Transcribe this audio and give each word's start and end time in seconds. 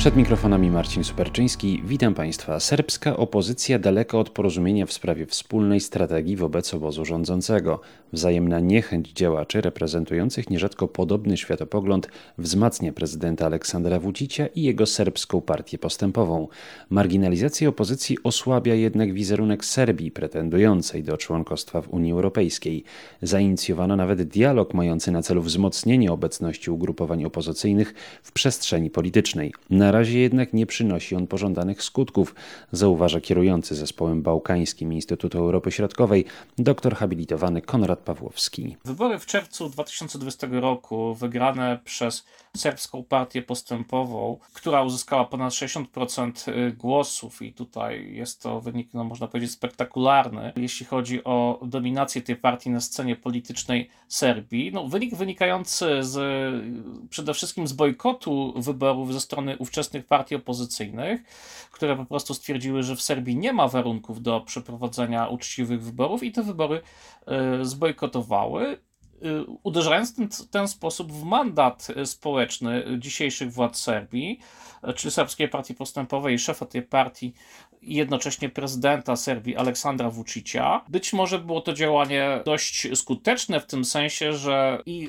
Przed 0.00 0.16
mikrofonami 0.16 0.70
Marcin 0.70 1.04
Superczyński. 1.04 1.82
Witam 1.84 2.14
Państwa. 2.14 2.60
Serbska 2.60 3.16
opozycja 3.16 3.78
daleka 3.78 4.18
od 4.18 4.30
porozumienia 4.30 4.86
w 4.86 4.92
sprawie 4.92 5.26
wspólnej 5.26 5.80
strategii 5.80 6.36
wobec 6.36 6.74
obozu 6.74 7.04
rządzącego. 7.04 7.80
Wzajemna 8.12 8.60
niechęć 8.60 9.12
działaczy 9.12 9.60
reprezentujących 9.60 10.50
nierzadko 10.50 10.88
podobny 10.88 11.36
światopogląd 11.36 12.08
wzmacnia 12.38 12.92
prezydenta 12.92 13.46
Aleksandra 13.46 13.98
Vucicia 13.98 14.46
i 14.46 14.62
jego 14.62 14.86
serbską 14.86 15.40
partię 15.40 15.78
postępową. 15.78 16.48
Marginalizacja 16.90 17.68
opozycji 17.68 18.16
osłabia 18.24 18.74
jednak 18.74 19.12
wizerunek 19.12 19.64
Serbii 19.64 20.10
pretendującej 20.10 21.02
do 21.02 21.16
członkostwa 21.16 21.82
w 21.82 21.88
Unii 21.88 22.12
Europejskiej. 22.12 22.84
Zainicjowano 23.22 23.96
nawet 23.96 24.22
dialog 24.22 24.74
mający 24.74 25.10
na 25.10 25.22
celu 25.22 25.42
wzmocnienie 25.42 26.12
obecności 26.12 26.70
ugrupowań 26.70 27.24
opozycyjnych 27.24 27.94
w 28.22 28.32
przestrzeni 28.32 28.90
politycznej. 28.90 29.52
Na 29.70 29.89
na 29.92 29.98
razie 29.98 30.18
jednak 30.18 30.52
nie 30.52 30.66
przynosi 30.66 31.16
on 31.16 31.26
pożądanych 31.26 31.82
skutków, 31.82 32.34
zauważa 32.72 33.20
kierujący 33.20 33.74
zespołem 33.74 34.22
bałkańskim 34.22 34.92
Instytutu 34.92 35.38
Europy 35.38 35.72
Środkowej 35.72 36.24
dr 36.58 36.96
habilitowany 36.96 37.62
Konrad 37.62 37.98
Pawłowski. 37.98 38.76
Wybory 38.84 39.18
w 39.18 39.26
czerwcu 39.26 39.68
2020 39.68 40.46
roku 40.50 41.14
wygrane 41.14 41.78
przez 41.84 42.24
serbską 42.56 43.04
partię 43.04 43.42
postępową, 43.42 44.38
która 44.52 44.82
uzyskała 44.82 45.24
ponad 45.24 45.52
60% 45.52 46.52
y, 46.52 46.72
głosów 46.72 47.42
i 47.42 47.52
tutaj 47.52 48.14
jest 48.14 48.42
to 48.42 48.60
wynik, 48.60 48.94
no 48.94 49.04
można 49.04 49.28
powiedzieć, 49.28 49.50
spektakularny, 49.50 50.52
jeśli 50.56 50.86
chodzi 50.86 51.24
o 51.24 51.60
dominację 51.62 52.22
tej 52.22 52.36
partii 52.36 52.70
na 52.70 52.80
scenie 52.80 53.16
politycznej 53.16 53.90
Serbii. 54.08 54.72
No, 54.72 54.88
wynik 54.88 55.14
wynikający 55.14 56.02
z, 56.02 56.18
przede 57.10 57.34
wszystkim 57.34 57.66
z 57.66 57.72
bojkotu 57.72 58.54
wyborów 58.56 59.12
ze 59.12 59.20
strony 59.20 59.58
ówczesnych 59.80 60.06
partii 60.06 60.34
opozycyjnych, 60.34 61.20
które 61.72 61.96
po 61.96 62.04
prostu 62.04 62.34
stwierdziły, 62.34 62.82
że 62.82 62.96
w 62.96 63.02
Serbii 63.02 63.36
nie 63.36 63.52
ma 63.52 63.68
warunków 63.68 64.22
do 64.22 64.40
przeprowadzenia 64.40 65.28
uczciwych 65.28 65.82
wyborów 65.82 66.22
i 66.22 66.32
te 66.32 66.42
wybory 66.42 66.82
y, 67.60 67.64
zbojkotowały. 67.64 68.72
Y, 68.72 68.78
uderzając 69.62 70.12
w 70.12 70.16
ten, 70.16 70.28
ten 70.50 70.68
sposób 70.68 71.12
w 71.12 71.24
mandat 71.24 71.88
y, 71.96 72.06
społeczny 72.06 72.84
dzisiejszych 72.98 73.52
władz 73.52 73.76
Serbii, 73.76 74.38
czyli 74.96 75.10
Serbskiej 75.10 75.48
Partii 75.48 75.74
Postępowej 75.74 76.34
i 76.34 76.38
szefa 76.38 76.66
tej 76.66 76.82
partii 76.82 77.34
i 77.82 77.94
jednocześnie 77.94 78.48
prezydenta 78.48 79.16
Serbii 79.16 79.56
Aleksandra 79.56 80.10
Vučića. 80.10 80.84
Być 80.88 81.12
może 81.12 81.38
było 81.38 81.60
to 81.60 81.72
działanie 81.72 82.40
dość 82.44 82.98
skuteczne 82.98 83.60
w 83.60 83.66
tym 83.66 83.84
sensie, 83.84 84.32
że 84.32 84.82
i 84.86 85.08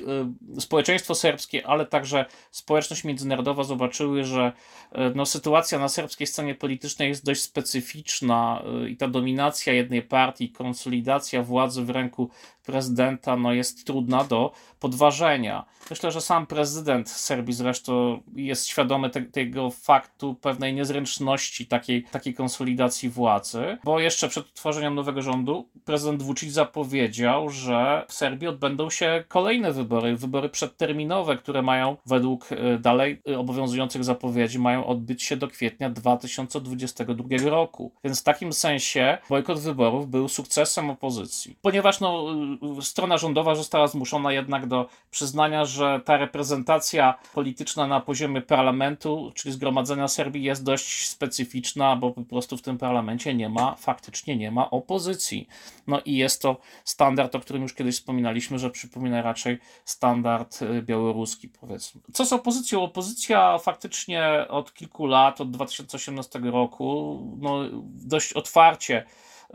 społeczeństwo 0.58 1.14
serbskie, 1.14 1.66
ale 1.66 1.86
także 1.86 2.24
społeczność 2.50 3.04
międzynarodowa 3.04 3.64
zobaczyły, 3.64 4.24
że 4.24 4.52
no, 5.14 5.26
sytuacja 5.26 5.78
na 5.78 5.88
serbskiej 5.88 6.26
scenie 6.26 6.54
politycznej 6.54 7.08
jest 7.08 7.24
dość 7.24 7.40
specyficzna 7.40 8.62
i 8.88 8.96
ta 8.96 9.08
dominacja 9.08 9.72
jednej 9.72 10.02
partii, 10.02 10.50
konsolidacja 10.50 11.42
władzy 11.42 11.82
w 11.82 11.90
ręku 11.90 12.30
prezydenta 12.66 13.36
no, 13.36 13.52
jest 13.52 13.86
trudna 13.86 14.24
do 14.24 14.52
podważenia. 14.80 15.64
Myślę, 15.90 16.12
że 16.12 16.20
sam 16.20 16.46
prezydent 16.46 17.10
Serbii 17.10 17.54
zresztą 17.54 18.22
jest 18.36 18.66
świadomy 18.66 19.10
te, 19.10 19.22
tego 19.22 19.70
faktu 19.70 20.34
pewnej 20.34 20.74
niezręczności 20.74 21.66
takiej, 21.66 22.02
takiej 22.04 22.34
konsolidacji 22.34 22.61
władzy, 23.10 23.78
bo 23.84 24.00
jeszcze 24.00 24.28
przed 24.28 24.46
utworzeniem 24.46 24.94
nowego 24.94 25.22
rządu 25.22 25.68
prezydent 25.84 26.22
Vucic 26.22 26.52
zapowiedział, 26.52 27.50
że 27.50 28.04
w 28.08 28.12
Serbii 28.12 28.48
odbędą 28.48 28.90
się 28.90 29.24
kolejne 29.28 29.72
wybory, 29.72 30.16
wybory 30.16 30.48
przedterminowe, 30.48 31.36
które 31.36 31.62
mają 31.62 31.96
według 32.06 32.52
y, 32.52 32.78
dalej 32.78 33.22
obowiązujących 33.36 34.04
zapowiedzi 34.04 34.58
mają 34.58 34.86
odbyć 34.86 35.22
się 35.22 35.36
do 35.36 35.48
kwietnia 35.48 35.90
2022 35.90 37.50
roku. 37.50 37.92
Więc 38.04 38.20
w 38.20 38.24
takim 38.24 38.52
sensie 38.52 39.18
bojkot 39.30 39.58
wyborów 39.60 40.10
był 40.10 40.28
sukcesem 40.28 40.90
opozycji. 40.90 41.56
Ponieważ 41.62 42.00
no, 42.00 42.26
strona 42.80 43.18
rządowa 43.18 43.54
została 43.54 43.88
zmuszona 43.88 44.32
jednak 44.32 44.66
do 44.66 44.88
przyznania, 45.10 45.64
że 45.64 46.00
ta 46.04 46.16
reprezentacja 46.16 47.14
polityczna 47.34 47.86
na 47.86 48.00
poziomie 48.00 48.40
parlamentu, 48.40 49.32
czyli 49.34 49.54
Zgromadzenia 49.54 50.08
Serbii, 50.08 50.42
jest 50.42 50.64
dość 50.64 51.08
specyficzna, 51.08 51.96
bo 51.96 52.10
po 52.10 52.22
prostu 52.22 52.51
w 52.56 52.62
tym 52.62 52.78
parlamencie 52.78 53.34
nie 53.34 53.48
ma, 53.48 53.74
faktycznie 53.74 54.36
nie 54.36 54.50
ma 54.50 54.70
opozycji. 54.70 55.48
No 55.86 56.00
i 56.00 56.16
jest 56.16 56.42
to 56.42 56.56
standard, 56.84 57.34
o 57.34 57.40
którym 57.40 57.62
już 57.62 57.74
kiedyś 57.74 57.94
wspominaliśmy, 57.94 58.58
że 58.58 58.70
przypomina 58.70 59.22
raczej 59.22 59.58
standard 59.84 60.62
y, 60.62 60.82
białoruski, 60.82 61.48
powiedzmy. 61.48 62.00
Co 62.12 62.24
z 62.24 62.32
opozycją? 62.32 62.82
Opozycja 62.82 63.58
faktycznie 63.58 64.46
od 64.48 64.74
kilku 64.74 65.06
lat, 65.06 65.40
od 65.40 65.50
2018 65.50 66.38
roku, 66.38 67.18
no, 67.40 67.60
dość 67.84 68.32
otwarcie 68.32 69.04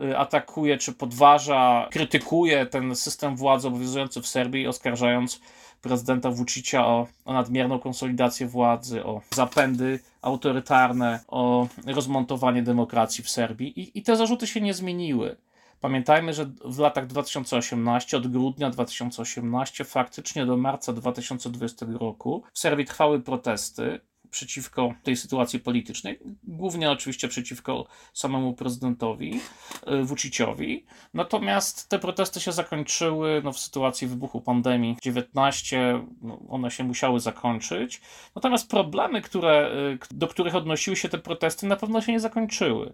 Y, 0.00 0.18
atakuje 0.18 0.78
czy 0.78 0.92
podważa, 0.92 1.88
krytykuje 1.90 2.66
ten 2.66 2.96
system 2.96 3.36
władzy 3.36 3.68
obowiązujący 3.68 4.22
w 4.22 4.26
Serbii, 4.26 4.66
oskarżając 4.66 5.40
prezydenta 5.82 6.30
Vucicia 6.30 6.86
o, 6.86 7.06
o 7.24 7.32
nadmierną 7.32 7.78
konsolidację 7.78 8.46
władzy, 8.46 9.04
o 9.04 9.20
zapędy 9.34 10.00
autorytarne, 10.22 11.20
o 11.28 11.68
rozmontowanie 11.86 12.62
demokracji 12.62 13.24
w 13.24 13.30
Serbii. 13.30 13.80
I, 13.80 13.98
i 13.98 14.02
te 14.02 14.16
zarzuty 14.16 14.46
się 14.46 14.60
nie 14.60 14.74
zmieniły. 14.74 15.36
Pamiętajmy, 15.80 16.34
że 16.34 16.50
w 16.64 16.78
latach 16.78 17.06
2018, 17.06 18.16
od 18.16 18.26
grudnia 18.26 18.70
2018 18.70 19.84
faktycznie 19.84 20.46
do 20.46 20.56
marca 20.56 20.92
2020 20.92 21.86
roku 22.00 22.42
w 22.52 22.58
Serbii 22.58 22.86
trwały 22.86 23.20
protesty 23.20 24.00
przeciwko 24.30 24.94
tej 25.02 25.16
sytuacji 25.16 25.60
politycznej, 25.60 26.18
głównie 26.44 26.90
oczywiście 26.90 27.28
przeciwko 27.28 27.86
samemu 28.12 28.54
prezydentowi 28.54 29.40
e, 29.86 30.02
Vuciciowi. 30.02 30.84
Natomiast 31.14 31.88
te 31.88 31.98
protesty 31.98 32.40
się 32.40 32.52
zakończyły 32.52 33.40
no, 33.44 33.52
w 33.52 33.58
sytuacji 33.58 34.06
wybuchu 34.06 34.40
pandemii 34.40 34.96
19, 35.02 36.04
no, 36.22 36.38
one 36.48 36.70
się 36.70 36.84
musiały 36.84 37.20
zakończyć. 37.20 38.00
Natomiast 38.34 38.70
problemy, 38.70 39.22
które, 39.22 39.70
e, 39.92 39.98
do 40.10 40.28
których 40.28 40.54
odnosiły 40.54 40.96
się 40.96 41.08
te 41.08 41.18
protesty, 41.18 41.66
na 41.66 41.76
pewno 41.76 42.00
się 42.00 42.12
nie 42.12 42.20
zakończyły. 42.20 42.92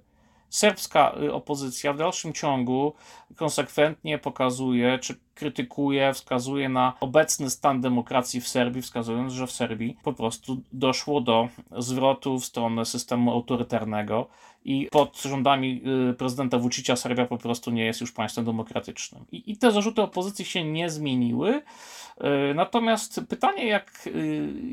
Serbska 0.54 1.14
y, 1.22 1.32
opozycja 1.32 1.92
w 1.92 1.96
dalszym 1.96 2.32
ciągu 2.32 2.92
konsekwentnie 3.36 4.18
pokazuje, 4.18 4.98
czy 4.98 5.14
krytykuje, 5.34 6.12
wskazuje 6.12 6.68
na 6.68 6.92
obecny 7.00 7.50
stan 7.50 7.80
demokracji 7.80 8.40
w 8.40 8.48
Serbii, 8.48 8.82
wskazując, 8.82 9.32
że 9.32 9.46
w 9.46 9.52
Serbii 9.52 9.96
po 10.02 10.12
prostu 10.12 10.60
doszło 10.72 11.20
do 11.20 11.48
zwrotu 11.78 12.38
w 12.38 12.44
stronę 12.44 12.84
systemu 12.84 13.32
autorytarnego 13.32 14.26
i 14.64 14.88
pod 14.90 15.22
rządami 15.22 15.82
y, 16.10 16.14
prezydenta 16.14 16.58
Vucicia 16.58 16.96
Serbia 16.96 17.26
po 17.26 17.38
prostu 17.38 17.70
nie 17.70 17.84
jest 17.84 18.00
już 18.00 18.12
państwem 18.12 18.44
demokratycznym. 18.44 19.24
I, 19.32 19.52
i 19.52 19.56
te 19.56 19.72
zarzuty 19.72 20.02
opozycji 20.02 20.44
się 20.44 20.64
nie 20.64 20.90
zmieniły. 20.90 21.62
Y, 22.50 22.54
natomiast 22.54 23.20
pytanie, 23.28 23.66
jak, 23.66 24.08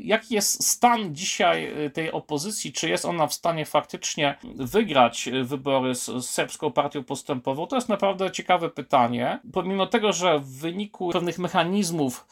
jaki 0.02 0.34
jest 0.34 0.68
stan 0.68 1.14
dzisiaj 1.14 1.74
tej 1.94 2.12
opozycji, 2.12 2.72
czy 2.72 2.88
jest 2.88 3.04
ona 3.04 3.26
w 3.26 3.34
stanie 3.34 3.66
faktycznie 3.66 4.38
wygrać 4.54 5.28
wybory 5.42 5.94
z, 5.94 6.06
z 6.06 6.30
serbską 6.30 6.72
partią 6.72 7.04
postępową, 7.04 7.66
to 7.66 7.76
jest 7.76 7.88
naprawdę 7.88 8.30
ciekawe 8.30 8.70
pytanie. 8.70 9.38
Pomimo 9.52 9.86
tego, 9.86 10.12
że 10.12 10.38
w 10.38 10.48
wyniku 10.48 11.10
pewnych 11.10 11.38
mechanizmów 11.38 12.26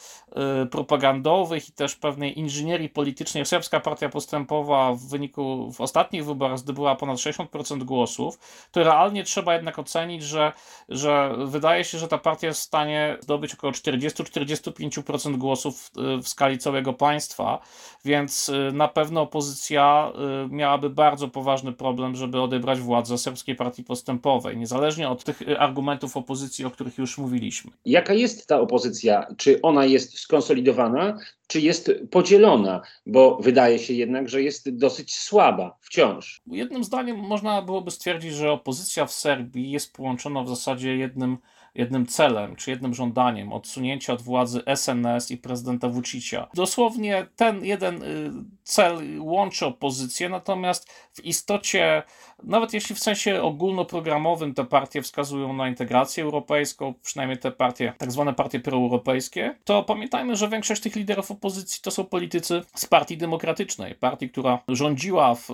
propagandowych 0.70 1.68
i 1.68 1.72
też 1.72 1.96
pewnej 1.96 2.38
inżynierii 2.38 2.88
politycznej 2.88 3.46
serbska 3.46 3.80
partia 3.80 4.08
postępowa 4.08 4.92
w 4.92 5.00
wyniku 5.00 5.72
w 5.72 5.80
ostatnich 5.80 6.24
wyborach 6.24 6.58
zdobyła 6.58 6.94
ponad 6.94 7.16
60% 7.16 7.82
głosów, 7.84 8.38
to 8.70 8.84
realnie 8.84 9.24
trzeba 9.24 9.54
jednak 9.54 9.78
ocenić, 9.78 10.22
że, 10.22 10.52
że 10.88 11.34
wydaje 11.46 11.84
się, 11.84 11.98
że 11.98 12.08
ta 12.08 12.18
partia 12.18 12.46
jest 12.46 12.60
w 12.60 12.64
stanie 12.64 13.16
zdobyć 13.20 13.54
około 13.54 13.72
40-45% 13.72 14.99
głosów 15.36 15.80
w, 15.80 16.22
w 16.22 16.28
skali 16.28 16.58
całego 16.58 16.92
państwa, 16.92 17.60
więc 18.04 18.48
y, 18.48 18.72
na 18.72 18.88
pewno 18.88 19.20
opozycja 19.20 20.12
y, 20.44 20.54
miałaby 20.54 20.90
bardzo 20.90 21.28
poważny 21.28 21.72
problem, 21.72 22.16
żeby 22.16 22.40
odebrać 22.40 22.80
władzę 22.80 23.18
serbskiej 23.18 23.54
partii 23.54 23.84
postępowej, 23.84 24.56
niezależnie 24.56 25.08
od 25.08 25.24
tych 25.24 25.42
argumentów 25.58 26.16
opozycji, 26.16 26.64
o 26.64 26.70
których 26.70 26.98
już 26.98 27.18
mówiliśmy. 27.18 27.70
Jaka 27.84 28.14
jest 28.14 28.46
ta 28.46 28.60
opozycja? 28.60 29.26
Czy 29.36 29.62
ona 29.62 29.84
jest 29.84 30.18
skonsolidowana? 30.18 31.18
czy 31.50 31.60
jest 31.60 31.90
podzielona, 32.10 32.82
bo 33.06 33.36
wydaje 33.36 33.78
się 33.78 33.94
jednak, 33.94 34.28
że 34.28 34.42
jest 34.42 34.76
dosyć 34.76 35.14
słaba 35.14 35.76
wciąż. 35.80 36.42
Jednym 36.46 36.84
zdaniem 36.84 37.16
można 37.16 37.62
byłoby 37.62 37.90
stwierdzić, 37.90 38.34
że 38.34 38.52
opozycja 38.52 39.06
w 39.06 39.12
Serbii 39.12 39.70
jest 39.70 39.92
połączona 39.92 40.42
w 40.42 40.48
zasadzie 40.48 40.96
jednym 40.96 41.38
jednym 41.74 42.06
celem, 42.06 42.56
czy 42.56 42.70
jednym 42.70 42.94
żądaniem 42.94 43.52
odsunięcia 43.52 44.12
od 44.12 44.22
władzy 44.22 44.62
SNS 44.76 45.30
i 45.30 45.36
prezydenta 45.36 45.88
Vucicia. 45.88 46.48
Dosłownie 46.54 47.26
ten 47.36 47.64
jeden 47.64 48.02
y, 48.02 48.30
cel 48.62 49.20
łączy 49.20 49.66
opozycję, 49.66 50.28
natomiast 50.28 50.90
w 51.12 51.24
istocie, 51.24 52.02
nawet 52.42 52.72
jeśli 52.72 52.94
w 52.94 52.98
sensie 52.98 53.42
ogólnoprogramowym 53.42 54.54
te 54.54 54.64
partie 54.64 55.02
wskazują 55.02 55.52
na 55.52 55.68
integrację 55.68 56.24
europejską, 56.24 56.94
przynajmniej 57.02 57.38
te 57.38 57.50
partie, 57.50 57.92
tak 57.98 58.12
zwane 58.12 58.34
partie 58.34 58.60
proeuropejskie, 58.60 59.56
to 59.64 59.82
pamiętajmy, 59.82 60.36
że 60.36 60.48
większość 60.48 60.82
tych 60.82 60.96
liderów 60.96 61.30
opozycji 61.30 61.80
to 61.82 61.90
są 61.90 62.04
politycy 62.04 62.62
z 62.74 62.86
Partii 62.86 63.16
Demokratycznej, 63.16 63.94
partii, 63.94 64.30
która 64.30 64.58
rządziła 64.68 65.34
w, 65.34 65.48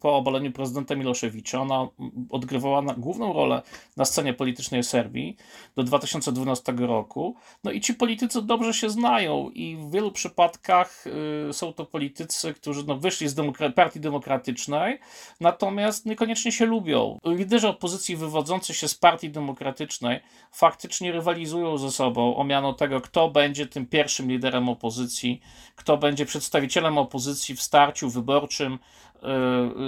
po 0.00 0.16
obaleniu 0.16 0.52
prezydenta 0.52 0.94
Miloszewicza. 0.94 1.60
Ona 1.60 1.88
odgrywała 2.30 2.82
na, 2.82 2.94
główną 2.94 3.32
rolę 3.32 3.62
na 3.96 4.04
scenie 4.04 4.34
politycznej 4.34 4.84
Serbii 4.84 5.36
do 5.76 5.82
2012 5.82 6.72
roku. 6.78 7.36
No 7.64 7.70
i 7.70 7.80
ci 7.80 7.94
politycy 7.94 8.42
dobrze 8.42 8.74
się 8.74 8.90
znają 8.90 9.50
i 9.50 9.76
w 9.76 9.90
wielu 9.90 10.12
przypadkach 10.12 11.04
y, 11.50 11.52
są 11.52 11.72
to 11.72 11.84
politycy, 11.84 12.54
którzy 12.54 12.86
no, 12.86 12.96
wyszli 12.96 13.28
z 13.28 13.34
demokra 13.34 13.72
Partii 13.72 14.00
Demokratycznej, 14.00 14.98
natomiast 15.40 16.06
niekoniecznie 16.06 16.52
się 16.52 16.66
lubią. 16.66 17.18
Liderzy 17.24 17.68
opozycji 17.68 18.16
wywodzący 18.16 18.74
się 18.74 18.88
z 18.88 18.94
Partii 18.94 19.30
Demokratycznej 19.30 20.20
faktycznie 20.52 21.12
rywalizują 21.12 21.78
ze 21.78 21.90
sobą 21.90 22.36
o 22.36 22.44
miano 22.44 22.72
tego, 22.72 23.00
kto 23.00 23.30
będzie 23.30 23.66
tym 23.66 23.86
pierwszym 23.86 24.28
liderem 24.30 24.68
opozycji, 24.68 25.40
kto 25.76 25.96
będzie 25.96 26.26
przedstawicielem 26.26 26.98
opozycji 26.98 27.56
w 27.56 27.62
starciu 27.62 28.10
wyborczym 28.10 28.78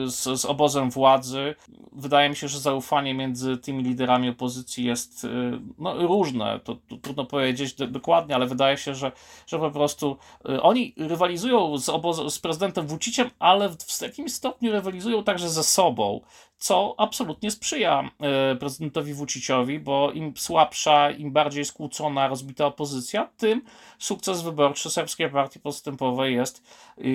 z, 0.06 0.40
z 0.40 0.44
obozem 0.44 0.90
władzy. 0.90 1.54
Wydaje 1.92 2.28
mi 2.28 2.36
się, 2.36 2.48
że 2.48 2.60
zaufanie 2.60 3.14
między 3.14 3.56
tymi 3.56 3.84
liderami 3.84 4.28
opozycji 4.28 4.84
jest 4.84 5.24
y, 5.24 5.60
no, 5.78 6.06
różne. 6.06 6.60
To, 6.64 6.76
to 6.88 6.96
trudno 6.96 7.24
powiedzieć 7.24 7.74
dokładnie, 7.74 8.34
ale 8.34 8.46
wydaje 8.46 8.76
się, 8.76 8.94
że, 8.94 9.12
że 9.46 9.58
po 9.58 9.70
prostu 9.70 10.16
y, 10.48 10.62
oni 10.62 10.94
rywalizują 10.96 11.78
z, 11.78 11.88
oboz- 11.88 12.30
z 12.30 12.38
prezydentem 12.38 12.86
Vuciciem, 12.86 13.30
ale 13.38 13.68
w 13.68 14.02
jakimś 14.02 14.32
stopniu 14.32 14.72
rywalizują 14.72 15.24
także 15.24 15.50
ze 15.50 15.64
sobą 15.64 16.20
co 16.64 16.94
absolutnie 16.98 17.50
sprzyja 17.50 18.10
e, 18.20 18.56
prezydentowi 18.56 19.14
Vuciciowi, 19.14 19.78
bo 19.78 20.12
im 20.12 20.32
słabsza, 20.36 21.10
im 21.10 21.32
bardziej 21.32 21.64
skłócona, 21.64 22.28
rozbita 22.28 22.66
opozycja, 22.66 23.28
tym 23.36 23.62
sukces 23.98 24.42
wyborczy 24.42 24.90
serbskiej 24.90 25.30
partii 25.30 25.60
postępowej 25.60 26.34
jest, 26.34 26.62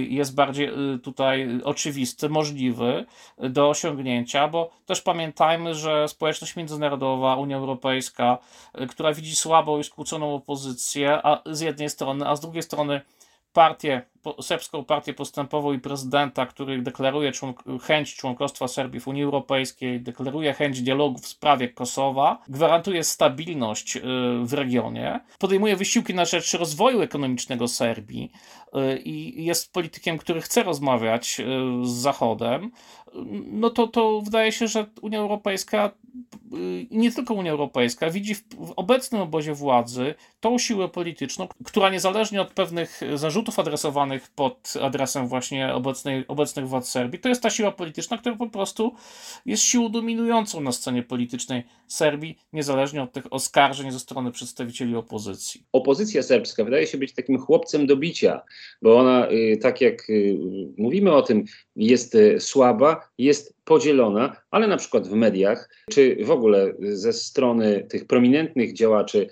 jest 0.09 0.35
bardziej 0.35 0.67
e, 0.67 0.73
tutaj 1.03 1.61
oczywisty, 1.63 2.29
możliwy 2.29 3.05
do 3.37 3.69
osiągnięcia, 3.69 4.47
bo 4.47 4.69
też 4.85 5.01
pamiętajmy, 5.01 5.75
że 5.75 6.07
społeczność 6.07 6.55
międzynarodowa, 6.55 7.35
Unia 7.35 7.57
Europejska, 7.57 8.37
e, 8.73 8.87
która 8.87 9.13
widzi 9.13 9.35
słabą 9.35 9.79
i 9.79 9.83
skłóconą 9.83 10.35
opozycję 10.35 11.19
a 11.23 11.41
z 11.45 11.59
jednej 11.59 11.89
strony, 11.89 12.27
a 12.27 12.35
z 12.35 12.39
drugiej 12.39 12.63
strony 12.63 13.01
partię, 13.53 14.01
serbską 14.41 14.85
partię 14.85 15.13
postępową 15.13 15.73
i 15.73 15.79
prezydenta, 15.79 16.45
który 16.45 16.81
deklaruje 16.81 17.31
członk 17.31 17.63
chęć 17.83 18.15
członkostwa 18.15 18.67
Serbii 18.67 18.99
w 18.99 19.07
Unii 19.07 19.23
Europejskiej, 19.23 20.01
deklaruje 20.01 20.53
chęć 20.53 20.81
dialogu 20.81 21.17
w 21.17 21.27
sprawie 21.27 21.69
Kosowa, 21.69 22.41
gwarantuje 22.47 23.03
stabilność 23.03 23.95
y, 23.95 24.01
w 24.43 24.53
regionie, 24.53 25.19
podejmuje 25.39 25.75
wysiłki 25.75 26.13
na 26.13 26.25
rzecz 26.25 26.53
rozwoju 26.53 27.01
ekonomicznego 27.01 27.67
Serbii 27.67 28.31
y, 28.75 28.99
i 28.99 29.45
jest 29.45 29.73
politykiem, 29.73 30.17
który 30.17 30.41
chce 30.41 30.63
rozmawiać 30.63 31.39
y, 31.39 31.45
z 31.85 31.89
Zachodem, 31.89 32.71
no 33.51 33.69
to, 33.69 33.87
to 33.87 34.21
wydaje 34.21 34.51
się, 34.51 34.67
że 34.67 34.85
Unia 35.01 35.19
Europejska 35.19 35.91
nie 36.91 37.11
tylko 37.11 37.33
Unia 37.33 37.51
Europejska 37.51 38.09
widzi 38.09 38.35
w, 38.35 38.43
w 38.55 38.73
obecnym 38.75 39.21
obozie 39.21 39.53
władzy 39.53 40.15
tą 40.39 40.57
siłę 40.57 40.89
polityczną, 40.89 41.47
która 41.65 41.89
niezależnie 41.89 42.41
od 42.41 42.51
pewnych 42.51 43.01
zarzutów 43.15 43.59
adresowanych 43.59 44.29
pod 44.29 44.73
adresem 44.81 45.27
właśnie 45.27 45.73
obecnej, 45.73 46.27
obecnych 46.27 46.67
władz 46.67 46.89
Serbii, 46.89 47.19
to 47.19 47.29
jest 47.29 47.41
ta 47.41 47.49
siła 47.49 47.71
polityczna, 47.71 48.17
która 48.17 48.35
po 48.35 48.49
prostu 48.49 48.95
jest 49.45 49.63
siłą 49.63 49.89
dominującą 49.89 50.61
na 50.61 50.71
scenie 50.71 51.03
politycznej 51.03 51.63
Serbii, 51.89 52.37
niezależnie 52.53 53.03
od 53.03 53.11
tych 53.11 53.33
oskarżeń 53.33 53.91
ze 53.91 53.99
strony 53.99 54.31
przedstawicieli 54.31 54.95
opozycji. 54.95 55.63
Opozycja 55.71 56.23
serbska 56.23 56.63
wydaje 56.63 56.87
się 56.87 56.97
być 56.97 57.13
takim 57.13 57.37
chłopcem 57.37 57.87
do 57.87 57.97
bicia, 57.97 58.41
bo 58.81 58.97
ona, 58.97 59.31
y, 59.31 59.57
tak 59.61 59.81
jak 59.81 60.09
y, 60.09 60.37
mówimy 60.77 61.13
o 61.13 61.21
tym, 61.21 61.45
jest 61.75 62.15
y, 62.15 62.39
słaba, 62.39 63.09
jest 63.17 63.53
podzielona, 63.63 64.35
ale 64.51 64.67
na 64.67 64.77
przykład 64.77 65.07
w 65.07 65.13
mediach, 65.13 65.69
czy 65.89 66.17
w 66.25 66.31
ogóle 66.31 66.73
ze 66.79 67.13
strony 67.13 67.85
tych 67.89 68.05
prominentnych 68.05 68.73
działaczy 68.73 69.29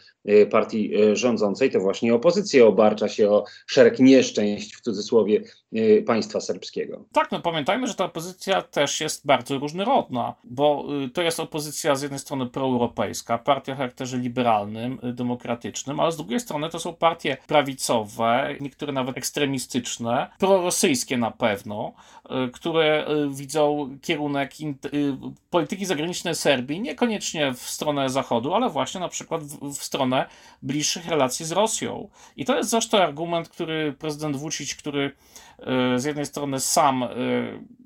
partii 0.50 0.96
e, 0.96 1.16
rządzącej, 1.16 1.72
to 1.72 1.80
właśnie 1.80 2.16
opozycja 2.16 2.66
obarcza 2.66 3.08
się 3.08 3.30
o 3.30 3.46
szereg 3.68 4.00
nieszczęść, 4.00 4.76
w 4.76 4.82
cudzysłowie, 4.82 5.44
e, 5.74 6.02
państwa 6.02 6.42
serbskiego. 6.42 7.06
Tak, 7.12 7.32
no 7.32 7.40
pamiętajmy, 7.40 7.88
że 7.88 7.96
ta 7.96 8.06
opozycja 8.06 8.62
też 8.62 9.02
jest 9.02 9.26
bardzo 9.26 9.60
różnorodna, 9.60 10.36
bo 10.44 10.86
y, 11.06 11.10
to 11.10 11.22
jest 11.22 11.40
opozycja 11.40 11.96
z 11.96 12.02
jednej 12.02 12.20
strony 12.20 12.46
proeuropejska, 12.46 13.38
partia 13.38 13.74
o 13.74 13.76
charakterze 13.76 14.18
liberalnym, 14.18 15.00
y, 15.04 15.14
demokratycznym, 15.14 16.00
ale 16.00 16.12
z 16.12 16.18
drugiej 16.18 16.40
strony 16.40 16.70
to 16.70 16.80
są 16.80 16.94
partie 16.94 17.38
prawicowe, 17.48 18.56
niektóre 18.62 18.94
nawet 18.94 19.18
ekstremistyczne, 19.18 20.30
prorosyjskie 20.40 21.18
na 21.18 21.32
pewno, 21.32 21.94
y, 22.48 22.52
które 22.52 23.08
widzą 23.30 23.98
kierunek 24.02 24.52
y, 24.62 25.14
polityki 25.50 25.86
zagranicznej 25.86 26.36
Serbii, 26.36 26.82
niekoniecznie 26.82 27.54
w 27.54 27.62
stronę 27.62 28.10
Zachodu, 28.10 28.54
ale 28.54 28.70
właśnie 28.70 29.00
na 29.00 29.10
przykład 29.10 29.44
w, 29.44 29.74
w 29.74 29.84
stronę 29.84 30.17
bliższych 30.62 31.08
relacji 31.08 31.46
z 31.46 31.52
Rosją. 31.52 32.10
I 32.38 32.46
to 32.46 32.58
jest 32.58 32.70
zresztą 32.70 32.98
argument, 32.98 33.50
który 33.50 33.94
prezydent 33.94 34.36
Vucic, 34.36 34.76
który 34.76 35.12
y, 35.96 36.00
z 36.00 36.06
jednej 36.06 36.26
strony 36.26 36.60
sam 36.60 37.04
y, 37.04 37.08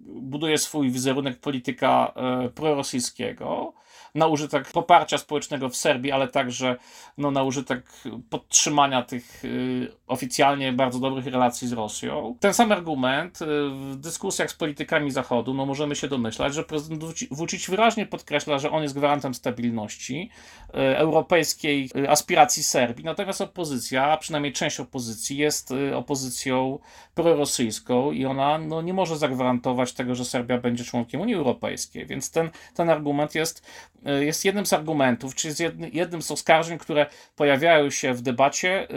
buduje 0.06 0.58
swój 0.58 0.92
wizerunek 0.92 1.40
polityka 1.40 2.14
prorosyjskiego, 2.56 3.74
na 4.16 4.28
użytek 4.28 4.72
poparcia 4.72 5.18
społecznego 5.18 5.70
w 5.70 5.76
Serbii, 5.76 6.12
ale 6.12 6.28
także 6.28 6.76
no, 7.18 7.32
na 7.32 7.44
użytek 7.44 7.92
podtrzymania 8.30 9.04
tych 9.04 9.46
y, 9.46 9.92
oficjalnie 10.08 10.74
bardzo 10.74 11.00
dobrych 11.00 11.26
relacji 11.26 11.68
z 11.68 11.74
Rosją. 11.74 12.36
Ten 12.40 12.54
sam 12.54 12.72
argument 12.72 13.42
y, 13.42 13.46
w 13.70 13.96
dyskusjach 13.96 14.52
z 14.52 14.54
politykami 14.54 15.12
Zachodu, 15.12 15.54
no 15.54 15.66
możemy 15.66 15.96
się 15.96 16.08
domyślać, 16.08 16.54
że 16.54 16.64
prezydent 16.64 17.04
Vucic 17.32 17.70
wyraźnie 17.70 18.06
podkreśla, 18.06 18.60
że 18.60 18.72
on 18.72 18.84
jest 18.84 18.96
gwarantem 18.96 19.34
stabilności 19.34 20.30
y, 20.70 20.98
europejskiej 20.98 21.90
aspiracji 22.10 22.64
Serbii, 22.64 23.06
natomiast 23.06 23.42
opozycja, 23.42 24.06
a 24.06 24.18
przynajmniej 24.18 24.54
część 24.54 24.80
opozycji 24.80 25.38
jest 25.38 25.74
opozycją 25.96 26.80
prorosyjską 27.16 28.12
i 28.12 28.26
ona 28.26 28.58
no, 28.58 28.82
nie 28.82 28.94
może 28.94 29.18
zagwarantować 29.18 29.94
tego, 29.94 30.16
że 30.16 30.26
Serbia 30.26 30.58
będzie 30.58 30.84
członkiem 30.84 31.22
Unii 31.22 31.36
Europejskiej, 31.36 32.06
więc 32.06 32.32
ten, 32.32 32.50
ten 32.76 32.90
argument 32.90 33.36
jest 33.36 33.66
jest 34.06 34.46
jednym 34.46 34.66
z 34.66 34.74
argumentów, 34.74 35.36
czy 35.36 35.48
jest 35.48 35.60
jednym 35.94 36.22
z 36.22 36.32
oskarżeń, 36.32 36.78
które 36.78 37.06
pojawiają 37.36 37.90
się 37.90 38.14
w 38.14 38.22
debacie 38.22 38.88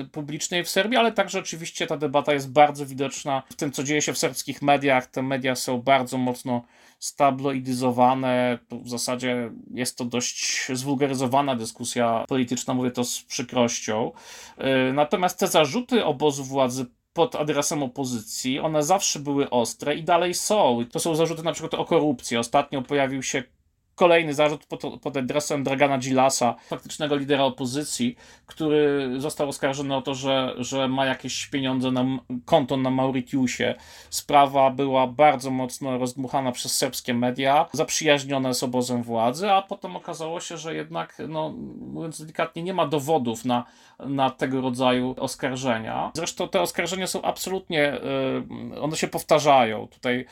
y, 0.00 0.04
publicznej 0.12 0.64
w 0.64 0.68
Serbii, 0.68 0.96
ale 0.96 1.12
także 1.12 1.38
oczywiście 1.38 1.86
ta 1.86 1.96
debata 1.96 2.32
jest 2.32 2.52
bardzo 2.52 2.86
widoczna 2.86 3.42
w 3.50 3.54
tym, 3.54 3.72
co 3.72 3.84
dzieje 3.84 4.02
się 4.02 4.12
w 4.12 4.18
serbskich 4.18 4.62
mediach. 4.62 5.06
Te 5.06 5.22
media 5.22 5.54
są 5.54 5.82
bardzo 5.82 6.18
mocno 6.18 6.64
stabloidyzowane. 6.98 8.58
W 8.70 8.88
zasadzie 8.88 9.50
jest 9.74 9.98
to 9.98 10.04
dość 10.04 10.68
zwulgaryzowana 10.72 11.56
dyskusja 11.56 12.24
polityczna, 12.28 12.74
mówię 12.74 12.90
to 12.90 13.04
z 13.04 13.22
przykrością. 13.22 14.12
Y, 14.88 14.92
natomiast 14.92 15.38
te 15.38 15.46
zarzuty 15.46 16.04
obozu 16.04 16.44
władzy 16.44 16.86
pod 17.12 17.36
adresem 17.36 17.82
opozycji, 17.82 18.60
one 18.60 18.82
zawsze 18.82 19.18
były 19.18 19.50
ostre 19.50 19.94
i 19.94 20.02
dalej 20.02 20.34
są. 20.34 20.84
To 20.92 21.00
są 21.00 21.14
zarzuty 21.14 21.42
na 21.42 21.52
przykład 21.52 21.74
o 21.74 21.84
korupcję. 21.84 22.40
Ostatnio 22.40 22.82
pojawił 22.82 23.22
się 23.22 23.42
kolejny 23.94 24.34
zarzut 24.34 24.66
pod, 24.66 24.82
pod 25.02 25.16
adresem 25.16 25.64
Dragana 25.64 25.98
Gilasa, 25.98 26.54
faktycznego 26.68 27.16
lidera 27.16 27.44
opozycji, 27.44 28.16
który 28.46 29.10
został 29.18 29.48
oskarżony 29.48 29.96
o 29.96 30.02
to, 30.02 30.14
że, 30.14 30.54
że 30.58 30.88
ma 30.88 31.06
jakieś 31.06 31.46
pieniądze 31.46 31.90
na 31.90 32.04
konto 32.44 32.76
na 32.76 32.90
Mauritiusie. 32.90 33.74
Sprawa 34.10 34.70
była 34.70 35.06
bardzo 35.06 35.50
mocno 35.50 35.98
rozdmuchana 35.98 36.52
przez 36.52 36.76
serbskie 36.76 37.14
media, 37.14 37.66
zaprzyjaźnione 37.72 38.54
z 38.54 38.62
obozem 38.62 39.02
władzy, 39.02 39.50
a 39.50 39.62
potem 39.62 39.96
okazało 39.96 40.40
się, 40.40 40.56
że 40.56 40.74
jednak, 40.74 41.16
no, 41.28 41.54
mówiąc 41.92 42.20
delikatnie, 42.20 42.62
nie 42.62 42.74
ma 42.74 42.86
dowodów 42.86 43.44
na, 43.44 43.64
na 43.98 44.30
tego 44.30 44.60
rodzaju 44.60 45.14
oskarżenia. 45.18 46.10
Zresztą 46.14 46.48
te 46.48 46.60
oskarżenia 46.60 47.06
są 47.06 47.22
absolutnie, 47.22 47.94
y, 48.74 48.80
one 48.80 48.96
się 48.96 49.08
powtarzają. 49.08 49.88
Tutaj 49.88 50.26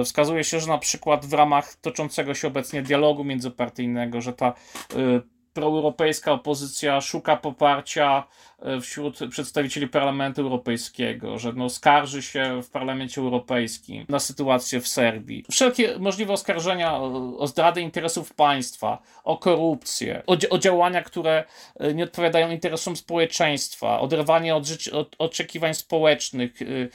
y, 0.00 0.04
wskazuje 0.04 0.44
się, 0.44 0.60
że 0.60 0.68
na 0.68 0.78
przykład 0.78 1.26
w 1.26 1.32
ramach 1.32 1.74
toczącego 1.74 2.34
się 2.34 2.48
obecnie 2.48 2.82
dialogu 2.88 3.24
międzypartyjnego, 3.24 4.20
że 4.20 4.32
ta 4.32 4.54
y, 4.96 5.38
proeuropejska 5.58 6.32
opozycja 6.32 7.00
szuka 7.00 7.36
poparcia 7.36 8.24
e, 8.62 8.80
wśród 8.80 9.18
przedstawicieli 9.30 9.88
Parlamentu 9.88 10.40
Europejskiego, 10.42 11.38
że 11.38 11.52
no, 11.52 11.68
skarży 11.68 12.22
się 12.22 12.62
w 12.62 12.70
Parlamencie 12.70 13.20
Europejskim 13.20 14.06
na 14.08 14.18
sytuację 14.18 14.80
w 14.80 14.88
Serbii. 14.88 15.44
Wszelkie 15.50 15.98
możliwe 15.98 16.32
oskarżenia 16.32 16.96
o, 16.96 17.46
zdradę 17.46 17.80
interesów 17.80 18.34
państwa, 18.34 18.98
o 19.24 19.36
korupcję, 19.36 20.22
o, 20.26 20.36
o, 20.50 20.58
działania, 20.58 21.02
które 21.02 21.44
e, 21.76 21.94
nie 21.94 22.04
odpowiadają 22.04 22.50
interesom 22.50 22.96
społeczeństwa, 22.96 24.00
oderwanie 24.00 24.56
od, 24.56 24.66
od 24.92 25.16
oczekiwań 25.18 25.74
społecznych 25.74 26.62
y, 26.62 26.90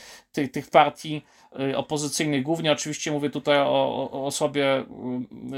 tych, 0.51 0.69
partii 0.69 1.15
Y, 1.15 1.42
opozycyjnych. 1.75 2.43
Głównie 2.43 2.72
oczywiście 2.72 3.12
mówię 3.12 3.29
tutaj 3.29 3.57
o, 3.57 4.10
o 4.12 4.25
osobie 4.25 4.79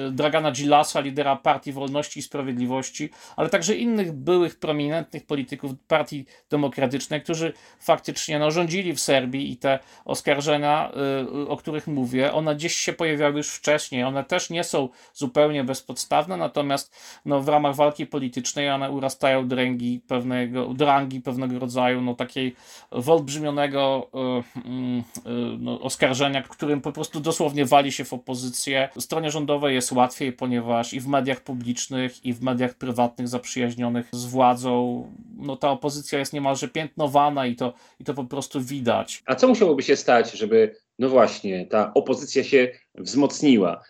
y, 0.08 0.12
Dragana 0.12 0.52
Gillasa, 0.52 1.00
lidera 1.00 1.36
Partii 1.36 1.72
Wolności 1.72 2.20
i 2.20 2.24
Sprawiedliwości, 2.24 3.10
ale 3.36 3.50
także 3.50 3.76
innych 3.76 4.12
byłych 4.12 4.60
prominentnych 4.60 5.26
polityków 5.26 5.72
Partii 5.88 6.26
Demokratycznej, 6.50 7.22
którzy 7.22 7.54
faktycznie 7.80 8.40
no, 8.40 8.52
rządzili 8.52 8.94
w 8.94 9.00
Serbii 9.00 9.52
i 9.52 9.58
te 9.58 9.80
oskarżenia, 10.06 10.92
y, 11.44 11.50
o 11.50 11.58
których 11.58 11.88
mówię, 11.88 12.34
one 12.34 12.56
gdzieś 12.56 12.76
się 12.76 12.94
pojawiały 12.94 13.38
już 13.38 13.50
wcześniej. 13.50 14.04
One 14.04 14.24
też 14.24 14.50
nie 14.50 14.64
są 14.64 14.90
zupełnie 15.14 15.64
bezpodstawne, 15.64 16.38
natomiast 16.38 16.96
no, 17.26 17.42
w 17.42 17.48
ramach 17.48 17.76
walki 17.76 18.06
politycznej 18.06 18.70
one 18.70 18.92
urastają 18.92 19.48
do 19.48 19.56
rangi 19.56 20.02
pewnego, 20.08 20.74
do 20.74 20.86
rangi 20.86 21.22
pewnego 21.22 21.60
rodzaju 21.60 22.02
no, 22.02 22.14
takiej 22.14 22.56
wyolbrzymionego 22.92 24.10
no, 25.60 25.85
oskarżenia, 25.86 26.42
którym 26.42 26.82
po 26.82 26.92
prostu 26.92 27.20
dosłownie 27.20 27.66
wali 27.66 27.92
się 27.92 28.06
w 28.06 28.14
opozycję. 28.14 28.90
Stronie 29.00 29.32
rządowej 29.32 29.76
jest 29.76 29.92
łatwiej, 29.92 30.34
ponieważ 30.34 30.94
i 30.94 31.00
w 31.00 31.08
mediach 31.08 31.42
publicznych, 31.42 32.26
i 32.26 32.34
w 32.34 32.42
mediach 32.42 32.74
prywatnych 32.74 33.28
zaprzyjaźnionych 33.28 34.10
z 34.12 34.26
władzą, 34.26 35.04
no 35.38 35.56
ta 35.56 35.70
opozycja 35.70 36.20
jest 36.20 36.34
niemalże 36.34 36.68
piętnowana 36.68 37.46
i 37.46 37.56
to, 37.56 37.74
i 38.00 38.04
to 38.04 38.14
po 38.14 38.24
prostu 38.24 38.62
widać. 38.62 39.24
A 39.26 39.36
co 39.36 39.48
musiałoby 39.48 39.84
się 39.84 39.96
stać, 39.96 40.32
żeby, 40.32 40.76
no 41.00 41.10
właśnie, 41.10 41.66
ta 41.66 41.94
opozycja 41.94 42.44
się 42.44 42.72
wzmocniła? 42.96 43.84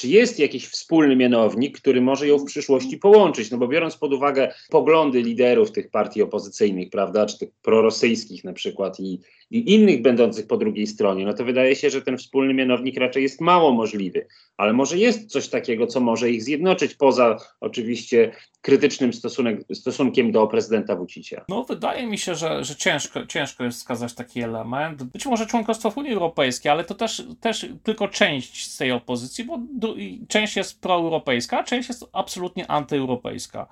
Czy 0.00 0.08
jest 0.08 0.38
jakiś 0.38 0.66
wspólny 0.68 1.16
mianownik, 1.16 1.80
który 1.80 2.00
może 2.00 2.26
ją 2.28 2.38
w 2.38 2.44
przyszłości 2.44 2.98
połączyć? 2.98 3.50
No 3.50 3.58
bo 3.58 3.68
biorąc 3.68 3.96
pod 3.96 4.12
uwagę 4.12 4.54
poglądy 4.70 5.22
liderów 5.22 5.72
tych 5.72 5.90
partii 5.90 6.22
opozycyjnych, 6.22 6.90
prawda, 6.90 7.26
czy 7.26 7.38
tych 7.38 7.50
prorosyjskich 7.62 8.44
na 8.44 8.52
przykład 8.52 9.00
i, 9.00 9.20
i 9.50 9.74
innych 9.74 10.02
będących 10.02 10.46
po 10.46 10.56
drugiej 10.56 10.86
stronie, 10.86 11.24
no 11.24 11.34
to 11.34 11.44
wydaje 11.44 11.76
się, 11.76 11.90
że 11.90 12.02
ten 12.02 12.18
wspólny 12.18 12.54
mianownik 12.54 12.96
raczej 12.96 13.22
jest 13.22 13.40
mało 13.40 13.72
możliwy. 13.72 14.26
Ale 14.56 14.72
może 14.72 14.98
jest 14.98 15.30
coś 15.30 15.48
takiego, 15.48 15.86
co 15.86 16.00
może 16.00 16.30
ich 16.30 16.42
zjednoczyć, 16.42 16.94
poza 16.94 17.36
oczywiście 17.60 18.32
krytycznym 18.60 19.12
stosunek, 19.12 19.60
stosunkiem 19.72 20.32
do 20.32 20.46
prezydenta 20.46 20.96
Vucicia? 20.96 21.44
No, 21.48 21.64
wydaje 21.64 22.06
mi 22.06 22.18
się, 22.18 22.34
że, 22.34 22.64
że 22.64 22.76
ciężko, 22.76 23.26
ciężko 23.26 23.64
jest 23.64 23.78
wskazać 23.78 24.14
taki 24.14 24.42
element. 24.42 25.02
Być 25.02 25.26
może 25.26 25.46
członkostwo 25.46 25.90
w 25.90 25.96
Unii 25.96 26.12
Europejskiej, 26.12 26.72
ale 26.72 26.84
to 26.84 26.94
też, 26.94 27.22
też 27.40 27.66
tylko 27.82 28.08
część 28.08 28.70
z 28.70 28.76
tej 28.76 28.92
opozycji, 28.92 29.44
bo 29.44 29.58
część 30.28 30.56
jest 30.56 30.80
proeuropejska, 30.80 31.64
część 31.64 31.88
jest 31.88 32.04
absolutnie 32.12 32.70
antyeuropejska. 32.70 33.66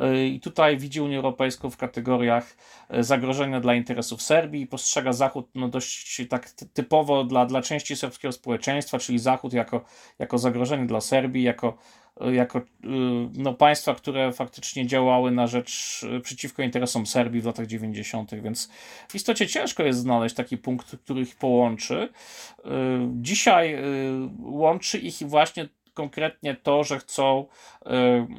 Y, 0.00 0.26
I 0.26 0.40
tutaj 0.40 0.76
widzi 0.76 1.00
Unię 1.00 1.16
Europejską 1.16 1.70
w 1.70 1.76
kategoriach 1.76 2.56
y, 2.94 3.04
zagrożenia 3.04 3.60
dla 3.60 3.74
interesów 3.74 4.22
Serbii 4.22 4.62
i 4.62 4.66
postrzega 4.66 5.12
Zachód 5.12 5.48
no 5.54 5.68
dość 5.68 6.22
tak 6.28 6.50
typowo 6.50 7.24
dla, 7.24 7.46
dla 7.46 7.62
części 7.62 7.96
serbskiego 7.96 8.32
społeczeństwa, 8.32 8.98
czyli 8.98 9.18
Zachód 9.18 9.52
jako, 9.52 9.84
jako 10.18 10.38
zagrożenie 10.38 10.86
dla 10.86 11.00
Serbii, 11.00 11.42
jako 11.42 11.78
jako 12.32 12.60
no, 13.32 13.54
państwa, 13.54 13.94
które 13.94 14.32
faktycznie 14.32 14.86
działały 14.86 15.30
na 15.30 15.46
rzecz 15.46 16.00
przeciwko 16.22 16.62
interesom 16.62 17.06
Serbii 17.06 17.40
w 17.40 17.46
latach 17.46 17.66
90., 17.66 18.34
więc 18.34 18.70
w 19.08 19.14
istocie 19.14 19.46
ciężko 19.48 19.82
jest 19.82 19.98
znaleźć 19.98 20.34
taki 20.34 20.58
punkt, 20.58 20.96
który 20.96 21.20
ich 21.20 21.36
połączy. 21.36 22.08
Dzisiaj 23.08 23.76
łączy 24.42 24.98
ich 24.98 25.16
właśnie 25.22 25.68
konkretnie 25.94 26.56
to, 26.62 26.84
że 26.84 26.98
chcą, 26.98 27.46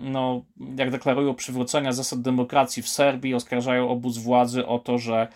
no, 0.02 0.46
jak 0.78 0.92
deklarują, 0.92 1.34
przywrócenia 1.34 1.92
zasad 1.92 2.22
demokracji 2.22 2.84
w 2.84 2.90
Serbii, 2.90 3.34
oskarżają 3.34 3.90
obóz 3.90 4.18
władzy 4.18 4.66
o 4.66 4.80
to, 4.80 4.98
że 4.98 5.28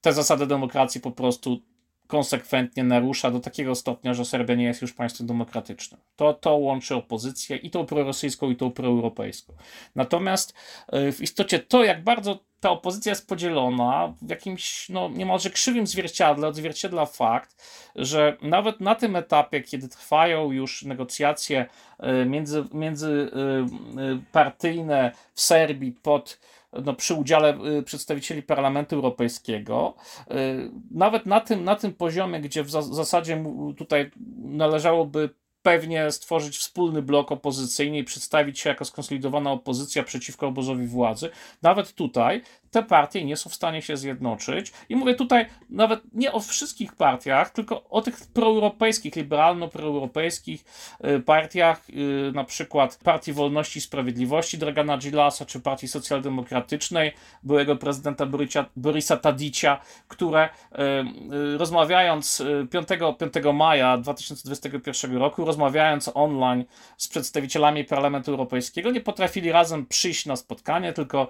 te 0.00 0.12
zasady 0.12 0.46
demokracji 0.46 1.00
po 1.00 1.10
prostu 1.10 1.62
konsekwentnie 2.08 2.84
narusza 2.84 3.30
do 3.30 3.40
takiego 3.40 3.74
stopnia, 3.74 4.14
że 4.14 4.24
Serbia 4.24 4.54
nie 4.54 4.64
jest 4.64 4.82
już 4.82 4.92
państwem 4.92 5.26
demokratycznym. 5.26 6.00
To, 6.16 6.34
to 6.34 6.56
łączy 6.56 6.94
opozycję 6.94 7.56
i 7.56 7.70
tą 7.70 7.86
prorosyjską, 7.86 8.50
i 8.50 8.56
tą 8.56 8.70
proeuropejską. 8.70 9.52
Natomiast 9.94 10.54
e, 10.88 11.12
w 11.12 11.20
istocie 11.20 11.58
to, 11.58 11.84
jak 11.84 12.04
bardzo 12.04 12.48
ta 12.60 12.70
opozycja 12.70 13.10
jest 13.10 13.28
podzielona 13.28 14.14
w 14.22 14.30
jakimś 14.30 14.88
no, 14.88 15.08
niemalże 15.08 15.50
krzywym 15.50 15.86
zwierciadle, 15.86 16.48
odzwierciedla 16.48 17.06
fakt, 17.06 17.64
że 17.96 18.36
nawet 18.42 18.80
na 18.80 18.94
tym 18.94 19.16
etapie, 19.16 19.60
kiedy 19.60 19.88
trwają 19.88 20.52
już 20.52 20.82
negocjacje 20.82 21.66
e, 21.98 22.24
między, 22.24 22.64
międzypartyjne 22.72 25.04
e, 25.04 25.12
w 25.34 25.40
Serbii 25.40 25.92
pod 25.92 26.38
no, 26.72 26.94
przy 26.94 27.14
udziale 27.14 27.58
y, 27.78 27.82
przedstawicieli 27.82 28.42
Parlamentu 28.42 28.96
Europejskiego. 28.96 29.94
Y, 30.30 30.70
nawet 30.90 31.26
na 31.26 31.40
tym, 31.40 31.64
na 31.64 31.76
tym 31.76 31.94
poziomie, 31.94 32.40
gdzie 32.40 32.62
w 32.62 32.70
zasadzie 32.70 33.44
tutaj 33.76 34.10
należałoby 34.36 35.30
pewnie 35.62 36.10
stworzyć 36.10 36.58
wspólny 36.58 37.02
blok 37.02 37.32
opozycyjny 37.32 37.98
i 37.98 38.04
przedstawić 38.04 38.60
się 38.60 38.70
jako 38.70 38.84
skonsolidowana 38.84 39.52
opozycja 39.52 40.02
przeciwko 40.02 40.46
obozowi 40.46 40.86
władzy. 40.86 41.30
Nawet 41.62 41.92
tutaj 41.92 42.42
te 42.70 42.82
partie 42.82 43.24
nie 43.24 43.36
są 43.36 43.50
w 43.50 43.54
stanie 43.54 43.82
się 43.82 43.96
zjednoczyć. 43.96 44.72
I 44.88 44.96
mówię 44.96 45.14
tutaj 45.14 45.46
nawet 45.70 46.00
nie 46.12 46.32
o 46.32 46.40
wszystkich 46.40 46.94
partiach, 46.96 47.50
tylko 47.50 47.84
o 47.88 48.02
tych 48.02 48.16
proeuropejskich, 48.34 49.16
liberalno-proeuropejskich 49.16 50.64
y, 51.04 51.20
partiach, 51.20 51.90
y, 51.90 52.32
na 52.34 52.44
przykład 52.44 52.98
Partii 53.04 53.32
Wolności 53.32 53.78
i 53.78 53.82
Sprawiedliwości 53.82 54.58
Dragana 54.58 54.98
Gilasa, 54.98 55.44
czy 55.44 55.60
Partii 55.60 55.88
Socjaldemokratycznej, 55.88 57.12
byłego 57.42 57.76
prezydenta 57.76 58.26
Borysia, 58.26 58.64
Borysa 58.76 59.16
Tadicia, 59.16 59.80
które 60.08 60.48
y, 60.48 61.58
rozmawiając 61.58 62.42
5, 62.70 62.88
5 63.18 63.52
maja 63.54 63.98
2021 63.98 65.16
roku, 65.16 65.44
rozmawiając 65.44 66.10
online 66.14 66.64
z 66.96 67.08
przedstawicielami 67.08 67.84
Parlamentu 67.84 68.30
Europejskiego, 68.30 68.90
nie 68.90 69.00
potrafili 69.00 69.52
razem 69.52 69.86
przyjść 69.86 70.26
na 70.26 70.36
spotkanie, 70.36 70.92
tylko 70.92 71.28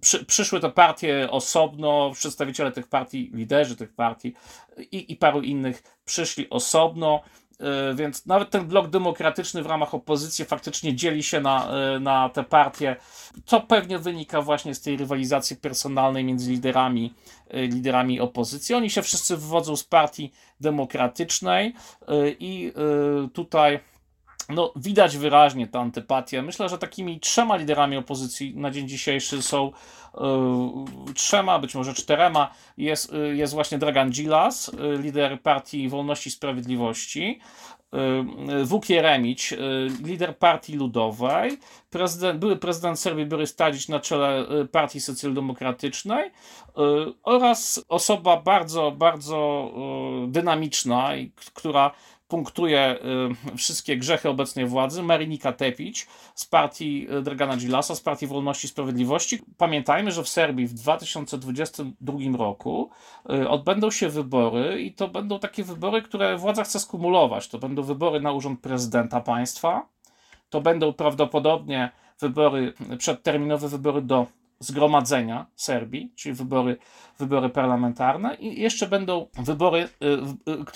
przy, 0.00 0.24
przyszły 0.24 0.60
to 0.60 0.70
partie 0.70 1.30
osobno, 1.30 2.10
przedstawiciele 2.14 2.72
tych 2.72 2.88
partii, 2.88 3.30
liderzy 3.34 3.76
tych 3.76 3.92
partii 3.92 4.34
i, 4.92 5.12
i 5.12 5.16
paru 5.16 5.42
innych 5.42 5.82
przyszli 6.04 6.50
osobno. 6.50 7.20
E, 7.60 7.94
więc 7.94 8.26
nawet 8.26 8.50
ten 8.50 8.66
blok 8.66 8.88
demokratyczny 8.88 9.62
w 9.62 9.66
ramach 9.66 9.94
opozycji 9.94 10.44
faktycznie 10.44 10.94
dzieli 10.94 11.22
się 11.22 11.40
na, 11.40 11.68
e, 11.70 12.00
na 12.00 12.28
te 12.28 12.44
partie, 12.44 12.96
co 13.46 13.60
pewnie 13.60 13.98
wynika 13.98 14.42
właśnie 14.42 14.74
z 14.74 14.80
tej 14.80 14.96
rywalizacji 14.96 15.56
personalnej 15.56 16.24
między 16.24 16.50
liderami, 16.50 17.14
e, 17.48 17.62
liderami 17.66 18.20
opozycji. 18.20 18.74
Oni 18.74 18.90
się 18.90 19.02
wszyscy 19.02 19.36
wywodzą 19.36 19.76
z 19.76 19.84
partii 19.84 20.32
demokratycznej 20.60 21.74
i 22.38 22.72
tutaj 23.32 23.80
no, 24.48 24.72
widać 24.76 25.16
wyraźnie 25.16 25.66
tę 25.66 25.78
antypatię. 25.80 26.42
Myślę, 26.42 26.68
że 26.68 26.78
takimi 26.78 27.20
trzema 27.20 27.56
liderami 27.56 27.96
opozycji 27.96 28.56
na 28.56 28.70
dzień 28.70 28.88
dzisiejszy 28.88 29.42
są 29.42 29.72
yy, 30.14 31.14
trzema, 31.14 31.58
być 31.58 31.74
może 31.74 31.94
czterema. 31.94 32.50
Jest, 32.76 33.12
yy, 33.12 33.36
jest 33.36 33.54
właśnie 33.54 33.78
Dragan 33.78 34.10
Gilas, 34.10 34.70
yy, 34.78 34.98
lider 34.98 35.42
Partii 35.42 35.88
Wolności 35.88 36.28
i 36.28 36.32
Sprawiedliwości. 36.32 37.40
Wuk 38.64 38.90
Jeremić, 38.90 39.54
lider 40.04 40.38
Partii 40.38 40.76
Ludowej, 40.76 41.58
prezydent, 41.90 42.40
były 42.40 42.56
prezydent 42.56 43.00
Serbii 43.00 43.26
Borys 43.26 43.56
Tadić 43.56 43.88
na 43.88 44.00
czele 44.00 44.46
Partii 44.72 45.00
Socjaldemokratycznej 45.00 46.30
oraz 47.22 47.84
osoba 47.88 48.36
bardzo, 48.36 48.90
bardzo 48.90 49.70
dynamiczna, 50.28 51.10
która 51.54 51.90
punktuje 52.28 52.98
y, 53.52 53.56
wszystkie 53.56 53.96
grzechy 53.96 54.28
obecnej 54.28 54.66
władzy, 54.66 55.02
Marinika 55.02 55.52
Tepić 55.52 56.06
z 56.34 56.46
partii 56.46 57.06
y, 57.18 57.22
Dragana 57.22 57.56
Gilasa, 57.56 57.94
z 57.94 58.00
partii 58.00 58.26
Wolności 58.26 58.66
i 58.66 58.70
Sprawiedliwości. 58.70 59.38
Pamiętajmy, 59.58 60.12
że 60.12 60.22
w 60.22 60.28
Serbii 60.28 60.66
w 60.66 60.74
2022 60.74 62.18
roku 62.38 62.90
y, 63.30 63.48
odbędą 63.48 63.90
się 63.90 64.08
wybory 64.08 64.82
i 64.82 64.92
to 64.92 65.08
będą 65.08 65.38
takie 65.38 65.64
wybory, 65.64 66.02
które 66.02 66.36
władza 66.36 66.64
chce 66.64 66.80
skumulować. 66.80 67.48
To 67.48 67.58
będą 67.58 67.82
wybory 67.82 68.20
na 68.20 68.32
urząd 68.32 68.60
prezydenta 68.60 69.20
państwa, 69.20 69.88
to 70.50 70.60
będą 70.60 70.92
prawdopodobnie 70.92 71.90
wybory, 72.20 72.72
przedterminowe 72.98 73.68
wybory 73.68 74.02
do 74.02 74.26
zgromadzenia 74.58 75.46
Serbii, 75.56 76.12
czyli 76.16 76.34
wybory, 76.34 76.76
wybory 77.18 77.48
parlamentarne 77.48 78.34
i 78.34 78.60
jeszcze 78.60 78.86
będą 78.86 79.26
wybory 79.38 79.78
y, 79.78 80.06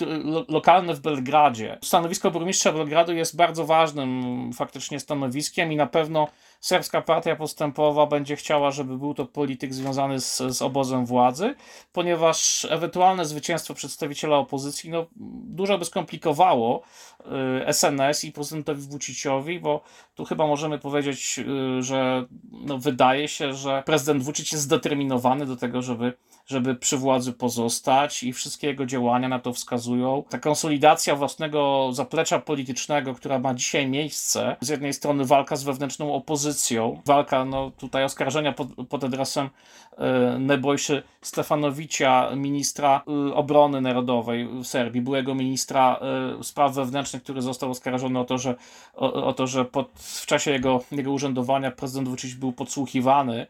y, 0.01 0.45
lokalne 0.47 0.93
w 0.93 0.99
Belgradzie. 0.99 1.77
Stanowisko 1.83 2.31
burmistrza 2.31 2.71
Belgradu 2.71 3.13
jest 3.13 3.35
bardzo 3.35 3.65
ważnym 3.65 4.53
faktycznie 4.53 4.99
stanowiskiem 4.99 5.71
i 5.71 5.75
na 5.75 5.87
pewno 5.87 6.27
serbska 6.59 7.01
partia 7.01 7.35
postępowa 7.35 8.05
będzie 8.05 8.35
chciała, 8.35 8.71
żeby 8.71 8.97
był 8.97 9.13
to 9.13 9.25
polityk 9.25 9.73
związany 9.73 10.19
z, 10.19 10.37
z 10.37 10.61
obozem 10.61 11.05
władzy, 11.05 11.55
ponieważ 11.93 12.67
ewentualne 12.69 13.25
zwycięstwo 13.25 13.73
przedstawiciela 13.73 14.37
opozycji 14.37 14.89
no, 14.89 15.05
dużo 15.45 15.77
by 15.77 15.85
skomplikowało 15.85 16.83
SNS 17.71 18.23
i 18.23 18.31
prezydentowi 18.31 18.81
Vuciciowi, 18.81 19.59
bo 19.59 19.81
tu 20.15 20.25
chyba 20.25 20.47
możemy 20.47 20.79
powiedzieć, 20.79 21.39
że 21.79 22.25
no, 22.51 22.77
wydaje 22.77 23.27
się, 23.27 23.53
że 23.53 23.83
prezydent 23.85 24.23
Vucic 24.23 24.51
jest 24.51 24.63
zdeterminowany 24.63 25.45
do 25.45 25.55
tego, 25.55 25.81
żeby 25.81 26.13
żeby 26.49 26.75
przy 26.75 26.97
władzy 26.97 27.33
pozostać 27.33 28.23
i 28.23 28.33
wszystkie 28.33 28.67
jego 28.67 28.85
działania 28.85 29.27
na 29.27 29.39
to 29.39 29.53
wskazują. 29.53 30.23
Ta 30.29 30.39
konsolidacja 30.39 31.15
własnego 31.15 31.89
zaplecza 31.93 32.39
politycznego, 32.39 33.13
która 33.13 33.39
ma 33.39 33.53
dzisiaj 33.53 33.87
miejsce, 33.87 34.55
z 34.61 34.69
jednej 34.69 34.93
strony 34.93 35.25
walka 35.25 35.55
z 35.55 35.63
wewnętrzną 35.63 36.13
opozycją, 36.13 37.01
walka, 37.05 37.45
no 37.45 37.71
tutaj 37.77 38.03
oskarżenia 38.03 38.51
pod, 38.51 38.67
pod 38.89 39.03
adresem 39.03 39.49
e, 39.97 40.39
Nebojszy 40.39 41.03
Stefanowicia, 41.21 42.29
ministra 42.35 43.01
obrony 43.33 43.81
narodowej 43.81 44.47
w 44.47 44.65
Serbii, 44.65 45.01
byłego 45.01 45.35
ministra 45.35 45.99
e, 46.39 46.43
spraw 46.43 46.73
wewnętrznych, 46.73 47.23
który 47.23 47.41
został 47.41 47.71
oskarżony 47.71 48.19
o 48.19 48.25
to, 48.25 48.37
że, 48.37 48.55
o, 48.95 49.13
o 49.13 49.33
to, 49.33 49.47
że 49.47 49.65
pod, 49.65 49.89
w 49.93 50.25
czasie 50.25 50.51
jego, 50.51 50.83
jego 50.91 51.11
urzędowania 51.11 51.71
prezydent 51.71 52.07
Vucic 52.07 52.33
był 52.33 52.51
podsłuchiwany 52.51 53.47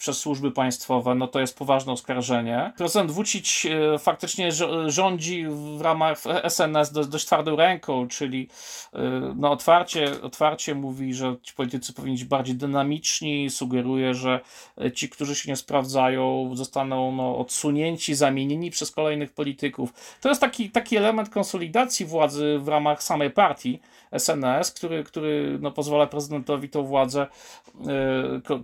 przez 0.00 0.18
służby 0.18 0.50
państwowe, 0.50 1.14
no 1.14 1.26
to 1.28 1.40
jest 1.40 1.58
poważne 1.58 1.92
oskarżenie. 1.92 2.72
Prezydent 2.76 3.10
Vucic 3.10 3.66
e, 3.94 3.98
faktycznie 3.98 4.48
rządzi 4.86 5.46
w 5.76 5.80
ramach 5.80 6.18
SNS 6.44 6.92
dość 6.92 7.26
twardą 7.26 7.56
ręką, 7.56 8.08
czyli 8.08 8.48
e, 8.92 8.98
no 9.36 9.50
otwarcie, 9.50 10.22
otwarcie 10.22 10.74
mówi, 10.74 11.14
że 11.14 11.36
ci 11.42 11.54
politycy 11.54 11.92
powinni 11.92 12.16
być 12.16 12.24
bardziej 12.24 12.54
dynamiczni, 12.54 13.50
sugeruje, 13.50 14.14
że 14.14 14.40
e, 14.80 14.92
ci, 14.92 15.08
którzy 15.08 15.34
się 15.34 15.50
nie 15.50 15.56
sprawdzają, 15.56 16.50
zostaną 16.54 17.12
no, 17.12 17.38
odsunięci, 17.38 18.14
zamienieni 18.14 18.70
przez 18.70 18.90
kolejnych 18.90 19.32
polityków. 19.32 19.92
To 20.20 20.28
jest 20.28 20.40
taki, 20.40 20.70
taki 20.70 20.96
element 20.96 21.28
konsolidacji 21.28 22.06
władzy 22.06 22.58
w 22.58 22.68
ramach 22.68 23.02
samej 23.02 23.30
partii 23.30 23.80
SNS, 24.18 24.72
który, 24.72 25.04
który 25.04 25.58
no, 25.60 25.70
pozwala 25.70 26.06
prezydentowi 26.06 26.68
tą 26.68 26.82
władzę 26.82 27.26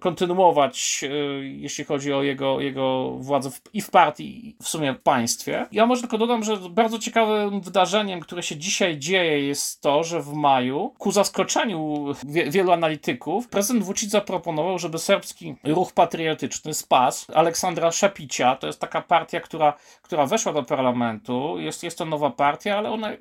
kontynuować 0.00 1.04
jeśli 1.42 1.84
chodzi 1.84 2.12
o 2.12 2.22
jego, 2.22 2.60
jego 2.60 3.10
władzę 3.10 3.50
w, 3.50 3.60
i 3.72 3.82
w 3.82 3.90
partii, 3.90 4.48
i 4.48 4.56
w 4.62 4.68
sumie 4.68 4.92
w 4.92 5.02
państwie. 5.02 5.66
Ja 5.72 5.86
może 5.86 6.00
tylko 6.00 6.18
dodam, 6.18 6.44
że 6.44 6.56
bardzo 6.56 6.98
ciekawym 6.98 7.60
wydarzeniem, 7.60 8.20
które 8.20 8.42
się 8.42 8.56
dzisiaj 8.56 8.98
dzieje, 8.98 9.46
jest 9.46 9.80
to, 9.80 10.04
że 10.04 10.22
w 10.22 10.32
maju, 10.32 10.94
ku 10.98 11.12
zaskoczeniu 11.12 12.06
wie, 12.26 12.50
wielu 12.50 12.72
analityków, 12.72 13.48
prezydent 13.48 13.84
Vucic 13.84 14.10
zaproponował, 14.10 14.78
żeby 14.78 14.98
serbski 14.98 15.54
ruch 15.64 15.92
patriotyczny, 15.92 16.74
SPAS, 16.74 17.26
Aleksandra 17.34 17.92
Szapicia, 17.92 18.56
to 18.56 18.66
jest 18.66 18.80
taka 18.80 19.02
partia, 19.02 19.40
która, 19.40 19.74
która 20.02 20.26
weszła 20.26 20.52
do 20.52 20.62
parlamentu, 20.62 21.58
jest, 21.58 21.82
jest 21.82 21.98
to 21.98 22.04
nowa 22.04 22.30
partia, 22.30 22.78
ale 22.78 22.90
ona 22.90 23.12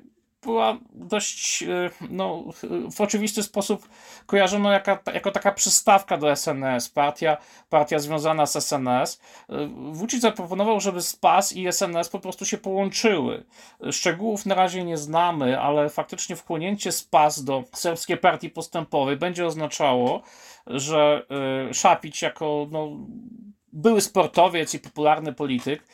była 0.46 0.78
dość 0.92 1.62
e, 1.62 1.90
no, 2.10 2.44
w 2.96 3.00
oczywisty 3.00 3.42
sposób 3.42 3.88
kojarzona 4.26 4.72
jako, 4.72 4.98
jako 5.14 5.30
taka 5.30 5.52
przystawka 5.52 6.18
do 6.18 6.36
SNS, 6.36 6.88
partia, 6.88 7.36
partia 7.70 7.98
związana 7.98 8.46
z 8.46 8.64
SNS. 8.64 9.20
E, 9.48 9.68
Vucic 9.92 10.22
zaproponował, 10.22 10.80
żeby 10.80 11.02
SPAS 11.02 11.52
i 11.52 11.72
SNS 11.72 12.08
po 12.08 12.20
prostu 12.20 12.44
się 12.44 12.58
połączyły. 12.58 13.44
Szczegółów 13.90 14.46
na 14.46 14.54
razie 14.54 14.84
nie 14.84 14.96
znamy, 14.96 15.60
ale 15.60 15.88
faktycznie 15.88 16.36
wchłonięcie 16.36 16.92
SPAS 16.92 17.44
do 17.44 17.64
serbskiej 17.72 18.16
partii 18.16 18.50
postępowej 18.50 19.16
będzie 19.16 19.46
oznaczało, 19.46 20.22
że 20.66 21.26
e, 21.70 21.74
Szapić 21.74 22.22
jako 22.22 22.66
no, 22.70 22.88
były 23.72 24.00
sportowiec 24.00 24.74
i 24.74 24.78
popularny 24.78 25.32
polityk 25.32 25.86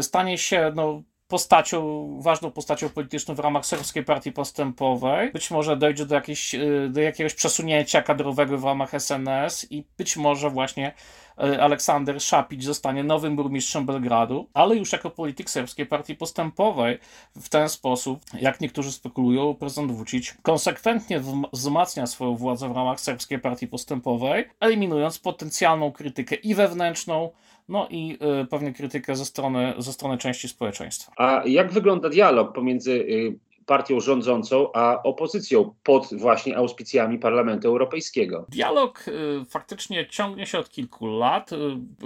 stanie 0.00 0.38
się 0.38 0.72
no, 0.74 1.02
postacią, 1.28 2.08
ważną 2.20 2.50
postacią 2.50 2.88
polityczną 2.88 3.34
w 3.34 3.38
ramach 3.38 3.66
serbskiej 3.66 4.04
partii 4.04 4.32
postępowej. 4.32 5.32
Być 5.32 5.50
może 5.50 5.76
dojdzie 5.76 6.06
do, 6.06 6.14
jakiejś, 6.14 6.54
y, 6.54 6.88
do 6.90 7.00
jakiegoś 7.00 7.34
przesunięcia 7.34 8.02
kadrowego 8.02 8.58
w 8.58 8.64
ramach 8.64 8.94
SNS 8.94 9.66
i 9.70 9.84
być 9.98 10.16
może 10.16 10.50
właśnie 10.50 10.92
Aleksander 11.36 12.20
Szapić 12.20 12.64
zostanie 12.64 13.04
nowym 13.04 13.36
burmistrzem 13.36 13.86
Belgradu, 13.86 14.48
ale 14.54 14.76
już 14.76 14.92
jako 14.92 15.10
polityk 15.10 15.50
serbskiej 15.50 15.86
partii 15.86 16.14
postępowej. 16.14 16.98
W 17.36 17.48
ten 17.48 17.68
sposób, 17.68 18.20
jak 18.40 18.60
niektórzy 18.60 18.92
spekulują, 18.92 19.54
prezydent 19.54 19.92
Vucic 19.92 20.34
konsekwentnie 20.42 21.20
wzmacnia 21.52 22.06
swoją 22.06 22.36
władzę 22.36 22.68
w 22.68 22.76
ramach 22.76 23.00
serbskiej 23.00 23.38
partii 23.38 23.66
postępowej, 23.66 24.44
eliminując 24.60 25.18
potencjalną 25.18 25.92
krytykę 25.92 26.34
i 26.34 26.54
wewnętrzną, 26.54 27.30
no 27.68 27.88
i 27.90 28.18
y, 28.42 28.46
pewnie 28.46 28.72
krytykę 28.72 29.16
ze 29.16 29.24
strony, 29.24 29.74
ze 29.78 29.92
strony 29.92 30.18
części 30.18 30.48
społeczeństwa. 30.48 31.12
A 31.16 31.42
jak 31.46 31.72
wygląda 31.72 32.08
dialog 32.08 32.52
pomiędzy 32.52 32.92
y, 32.92 33.38
partią 33.66 34.00
rządzącą, 34.00 34.72
a 34.72 35.02
opozycją 35.02 35.74
pod 35.82 36.08
właśnie 36.12 36.56
auspicjami 36.56 37.18
Parlamentu 37.18 37.68
Europejskiego. 37.68 38.46
Dialog 38.48 39.08
y, 39.08 39.44
faktycznie 39.48 40.06
ciągnie 40.06 40.46
się 40.46 40.58
od 40.58 40.70
kilku 40.70 41.06
lat. 41.06 41.52
Y, 41.52 41.56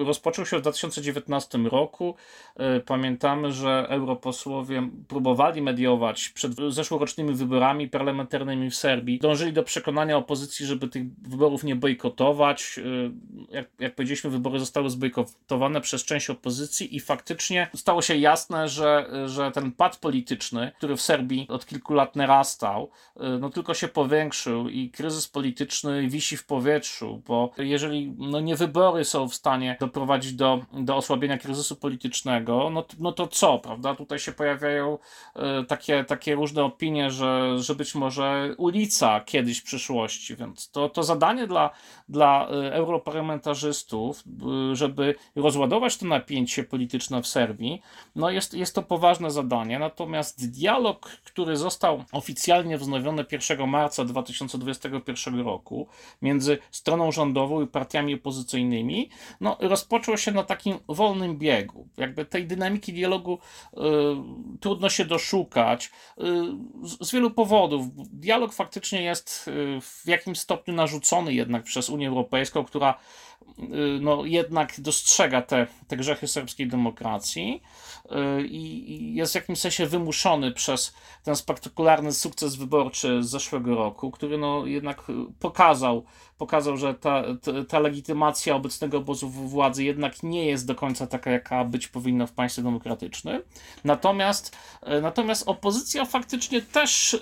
rozpoczął 0.04 0.46
się 0.46 0.58
w 0.58 0.60
2019 0.60 1.58
roku. 1.58 2.14
Y, 2.76 2.80
pamiętamy, 2.80 3.52
że 3.52 3.86
europosłowie 3.88 4.90
próbowali 5.08 5.62
mediować 5.62 6.28
przed 6.28 6.52
zeszłorocznymi 6.68 7.34
wyborami 7.34 7.88
parlamentarnymi 7.88 8.70
w 8.70 8.76
Serbii. 8.76 9.18
Dążyli 9.18 9.52
do 9.52 9.62
przekonania 9.62 10.16
opozycji, 10.16 10.66
żeby 10.66 10.88
tych 10.88 11.02
wyborów 11.22 11.64
nie 11.64 11.76
bojkotować. 11.76 12.80
Jak, 13.50 13.66
jak 13.78 13.94
powiedzieliśmy, 13.94 14.30
wybory 14.30 14.58
zostały 14.58 14.90
zbojkotowane 14.90 15.80
przez 15.80 16.04
część 16.04 16.30
opozycji 16.30 16.96
i 16.96 17.00
faktycznie 17.00 17.70
stało 17.74 18.02
się 18.02 18.16
jasne, 18.16 18.68
że, 18.68 19.10
że 19.26 19.50
ten 19.50 19.72
pad 19.72 19.96
polityczny, 19.96 20.72
który 20.76 20.96
w 20.96 21.00
Serbii 21.00 21.49
od 21.50 21.66
kilku 21.66 21.94
lat 21.94 22.16
narastał, 22.16 22.90
y, 23.16 23.20
no 23.38 23.50
tylko 23.50 23.74
się 23.74 23.88
powiększył 23.88 24.68
i 24.68 24.90
kryzys 24.90 25.28
polityczny 25.28 26.08
wisi 26.08 26.36
w 26.36 26.46
powietrzu, 26.46 27.22
bo 27.26 27.50
jeżeli 27.58 28.14
no 28.18 28.40
nie 28.40 28.56
wybory 28.56 29.04
są 29.04 29.28
w 29.28 29.34
stanie 29.34 29.76
doprowadzić 29.80 30.32
do, 30.32 30.60
do 30.72 30.96
osłabienia 30.96 31.38
kryzysu 31.38 31.76
politycznego, 31.76 32.70
no, 32.70 32.84
no 32.98 33.12
to 33.12 33.26
co, 33.26 33.58
prawda? 33.58 33.94
Tutaj 33.94 34.18
się 34.18 34.32
pojawiają 34.32 34.98
y, 35.36 35.64
takie, 35.64 36.04
takie 36.04 36.34
różne 36.34 36.64
opinie, 36.64 37.10
że, 37.10 37.58
że 37.58 37.74
być 37.74 37.94
może 37.94 38.54
ulica 38.58 39.20
kiedyś 39.20 39.58
w 39.58 39.64
przyszłości, 39.64 40.36
więc 40.36 40.70
to, 40.70 40.88
to 40.88 41.02
zadanie 41.02 41.46
dla, 41.46 41.70
dla 42.08 42.48
y, 42.50 42.72
europarlamentarzystów, 42.72 44.22
żeby 44.72 45.14
rozładować 45.36 45.96
to 45.96 46.06
napięcie 46.06 46.64
polityczne 46.64 47.22
w 47.22 47.26
Serbii, 47.26 47.82
no 48.16 48.30
jest, 48.30 48.54
jest 48.54 48.74
to 48.74 48.82
poważne 48.82 49.30
zadanie, 49.30 49.78
natomiast 49.78 50.50
dialog, 50.50 51.10
który 51.24 51.39
który 51.40 51.56
został 51.56 52.04
oficjalnie 52.12 52.78
wznowiony 52.78 53.24
1 53.32 53.68
marca 53.68 54.04
2021 54.04 55.40
roku 55.40 55.88
między 56.22 56.58
stroną 56.70 57.12
rządową 57.12 57.62
i 57.62 57.66
partiami 57.66 58.14
opozycyjnymi, 58.14 59.10
no, 59.40 59.56
rozpoczął 59.60 60.16
się 60.18 60.32
na 60.32 60.42
takim 60.42 60.78
wolnym 60.88 61.38
biegu. 61.38 61.88
Jakby 61.96 62.24
tej 62.24 62.46
dynamiki 62.46 62.92
dialogu 62.92 63.38
y, 63.74 63.78
trudno 64.60 64.88
się 64.88 65.04
doszukać 65.04 65.86
y, 65.86 65.90
z, 66.82 67.08
z, 67.08 67.12
wielu 67.12 67.30
powodów. 67.30 67.86
Dialog 68.12 68.52
faktycznie 68.52 69.02
jest 69.02 69.48
y, 69.48 69.80
w 69.80 70.02
jakimś 70.06 70.38
stopniu 70.38 70.74
narzucony 70.74 71.34
jednak 71.34 71.62
przez 71.62 71.90
Unię 71.90 72.08
Europejską, 72.08 72.64
która 72.64 72.94
no, 74.00 74.24
jednak 74.24 74.80
dostrzega 74.80 75.42
te, 75.42 75.66
te 75.88 75.96
grzechy 75.96 76.28
serbskiej 76.28 76.68
demokracji 76.68 77.62
y, 78.04 78.46
i 78.46 79.14
jest 79.14 79.32
w 79.32 79.34
jakimś 79.34 79.58
sensie 79.58 79.86
wymuszony 79.86 80.52
przez 80.52 80.94
ten 81.22 81.36
spektakularny 81.36 82.12
sukces 82.12 82.56
wyborczy 82.56 83.22
z 83.22 83.30
zeszłego 83.30 83.74
roku, 83.74 84.10
który 84.10 84.38
no, 84.38 84.66
jednak 84.66 85.02
pokazał, 85.40 86.04
pokazał 86.38 86.76
że 86.76 86.94
ta, 86.94 87.24
ta 87.68 87.78
legitymacja 87.78 88.54
obecnego 88.54 88.98
obozu 88.98 89.28
władzy 89.28 89.84
jednak 89.84 90.22
nie 90.22 90.46
jest 90.46 90.66
do 90.66 90.74
końca 90.74 91.06
taka, 91.06 91.30
jaka 91.30 91.64
być 91.64 91.88
powinna 91.88 92.26
w 92.26 92.32
państwie 92.32 92.62
demokratycznym. 92.62 93.42
Natomiast, 93.84 94.56
y, 94.98 95.00
natomiast 95.00 95.48
opozycja 95.48 96.04
faktycznie 96.04 96.62
też 96.62 97.20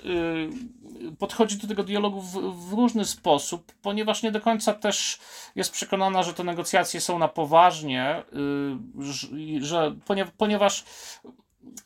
podchodzi 1.19 1.57
do 1.57 1.67
tego 1.67 1.83
dialogu 1.83 2.21
w, 2.21 2.31
w 2.69 2.73
różny 2.73 3.05
sposób, 3.05 3.71
ponieważ 3.81 4.23
nie 4.23 4.31
do 4.31 4.41
końca 4.41 4.73
też 4.73 5.19
jest 5.55 5.71
przekonana, 5.71 6.08
że 6.23 6.33
te 6.33 6.43
negocjacje 6.43 7.01
są 7.01 7.19
na 7.19 7.27
poważnie, 7.27 8.23
y, 9.59 9.63
że, 9.65 9.95
ponieważ 10.37 10.85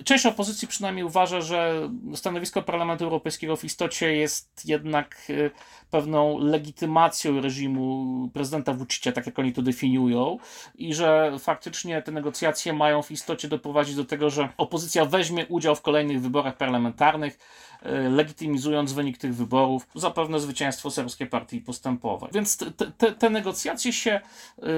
część 0.03 0.25
opozycji 0.25 0.67
przynajmniej 0.67 1.05
uważa, 1.05 1.41
że 1.41 1.89
stanowisko 2.15 2.62
Parlamentu 2.62 3.03
Europejskiego 3.03 3.55
w 3.55 3.63
istocie 3.63 4.15
jest 4.15 4.65
jednak 4.65 5.17
y, 5.29 5.51
pewną 5.93 6.38
legitymacją 6.38 7.41
reżimu 7.41 8.29
prezydenta 8.34 8.73
Vucicia, 8.73 9.12
tak 9.12 9.25
jak 9.25 9.39
oni 9.39 9.53
to 9.53 9.62
definiują, 9.62 10.38
i 10.75 10.93
że 10.93 11.36
faktycznie 11.39 12.01
te 12.01 12.12
negocjacje 12.12 12.73
mają 12.73 13.01
w 13.01 13.12
istocie 13.12 13.47
doprowadzić 13.47 13.95
do 13.95 14.06
tego, 14.06 14.29
że 14.29 14.49
opozycja 14.58 15.06
weźmie 15.06 15.45
udział 15.47 15.75
w 15.75 15.82
kolejnych 15.82 16.21
wyborach 16.21 16.58
parlamentarnych, 16.58 17.39
y, 17.86 18.10
legitymizując 18.10 18.93
wynik 18.93 19.17
tych 19.17 19.36
wyborów, 19.36 19.88
zapewne 19.95 20.39
zwycięstwo 20.39 20.91
serbskiej 20.91 21.27
partii 21.27 21.62
postępowej. 21.62 22.29
Więc 22.34 22.58
te, 22.58 22.71
te, 22.71 23.12
te 23.12 23.29
negocjacje 23.29 23.93
się 23.93 24.21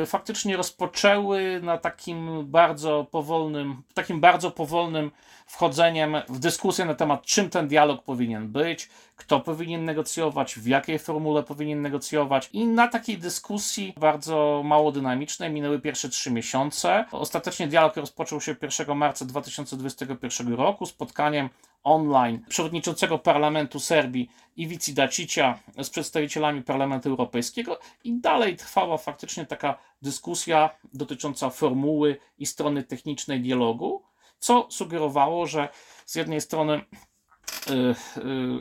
y, 0.03 0.05
faktycznie 0.05 0.57
rozpoczęły 0.57 1.59
na 1.63 1.77
takim 1.77 2.45
bardzo 2.45 3.07
powolnym, 3.11 3.81
takim 3.93 4.19
bardzo 4.19 4.51
powolnym 4.51 5.11
wchodzeniem 5.45 6.15
w 6.29 6.39
dyskusję 6.39 6.85
na 6.85 6.95
temat, 6.95 7.25
czym 7.25 7.49
ten 7.49 7.67
dialog 7.67 8.03
powinien 8.03 8.47
być, 8.47 8.89
kto 9.15 9.39
powinien 9.39 9.85
negocjować, 9.85 10.55
w 10.55 10.67
jakiej 10.67 10.99
formule 10.99 11.43
powinien 11.43 11.81
negocjować. 11.81 12.49
I 12.53 12.67
na 12.67 12.87
takiej 12.87 13.17
dyskusji 13.17 13.93
bardzo 13.99 14.61
mało 14.65 14.91
dynamicznej 14.91 15.51
minęły 15.51 15.79
pierwsze 15.79 16.09
trzy 16.09 16.31
miesiące. 16.31 17.05
Ostatecznie 17.11 17.67
dialog 17.67 17.95
rozpoczął 17.95 18.41
się 18.41 18.55
1 18.61 18.97
marca 18.97 19.25
2021 19.25 20.53
roku 20.53 20.85
spotkaniem 20.85 21.49
online 21.83 22.39
przewodniczącego 22.49 23.19
parlamentu 23.19 23.79
Serbii 23.79 24.29
Iwici 24.57 24.93
Dacicia 24.93 25.59
z 25.83 25.89
przedstawicielami 25.89 26.61
Parlamentu 26.61 27.09
Europejskiego 27.09 27.79
i 28.03 28.19
dalej 28.19 28.55
trwała 28.55 28.97
faktycznie 28.97 29.45
taka 29.45 29.77
dyskusja 30.01 30.69
dotycząca 30.93 31.49
formuły 31.49 32.17
i 32.37 32.45
strony 32.45 32.83
technicznej 32.83 33.41
dialogu 33.41 34.03
co 34.39 34.67
sugerowało, 34.69 35.47
że 35.47 35.69
z 36.05 36.15
jednej 36.15 36.41
strony 36.41 36.81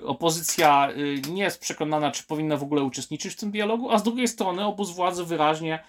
opozycja 0.07 0.90
y, 0.90 1.23
nie 1.31 1.42
jest 1.42 1.61
przekonana, 1.61 2.11
czy 2.11 2.25
powinna 2.25 2.57
w 2.57 2.62
ogóle 2.62 2.83
uczestniczyć 2.83 3.33
w 3.33 3.37
tym 3.37 3.51
dialogu, 3.51 3.90
a 3.90 3.99
z 3.99 4.03
drugiej 4.03 4.29
strony 4.29 4.64
obóz 4.64 4.90
władzy 4.90 5.25
wyraźnie 5.25 5.85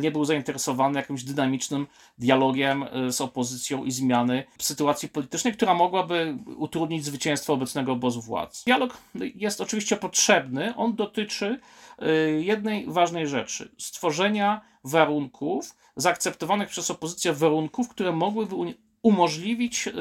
nie 0.00 0.10
był 0.10 0.24
zainteresowany 0.24 0.98
jakimś 0.98 1.24
dynamicznym 1.24 1.86
dialogiem 2.18 2.84
z 3.08 3.20
opozycją 3.20 3.84
i 3.84 3.90
zmiany 3.90 4.44
sytuacji 4.58 5.08
politycznej, 5.08 5.52
która 5.52 5.74
mogłaby 5.74 6.38
utrudnić 6.56 7.04
zwycięstwo 7.04 7.52
obecnego 7.52 7.92
obozu 7.92 8.20
władzy. 8.20 8.62
Dialog 8.66 8.98
jest 9.14 9.60
oczywiście 9.60 9.96
potrzebny, 9.96 10.76
on 10.76 10.96
dotyczy 10.96 11.60
jednej 12.38 12.86
ważnej 12.86 13.26
rzeczy: 13.26 13.70
stworzenia 13.78 14.60
warunków, 14.84 15.76
zaakceptowanych 15.96 16.68
przez 16.68 16.90
opozycję 16.90 17.32
warunków, 17.32 17.88
które 17.88 18.12
mogłyby 18.12 18.56
umożliwić 19.02 19.88
y, 19.88 19.92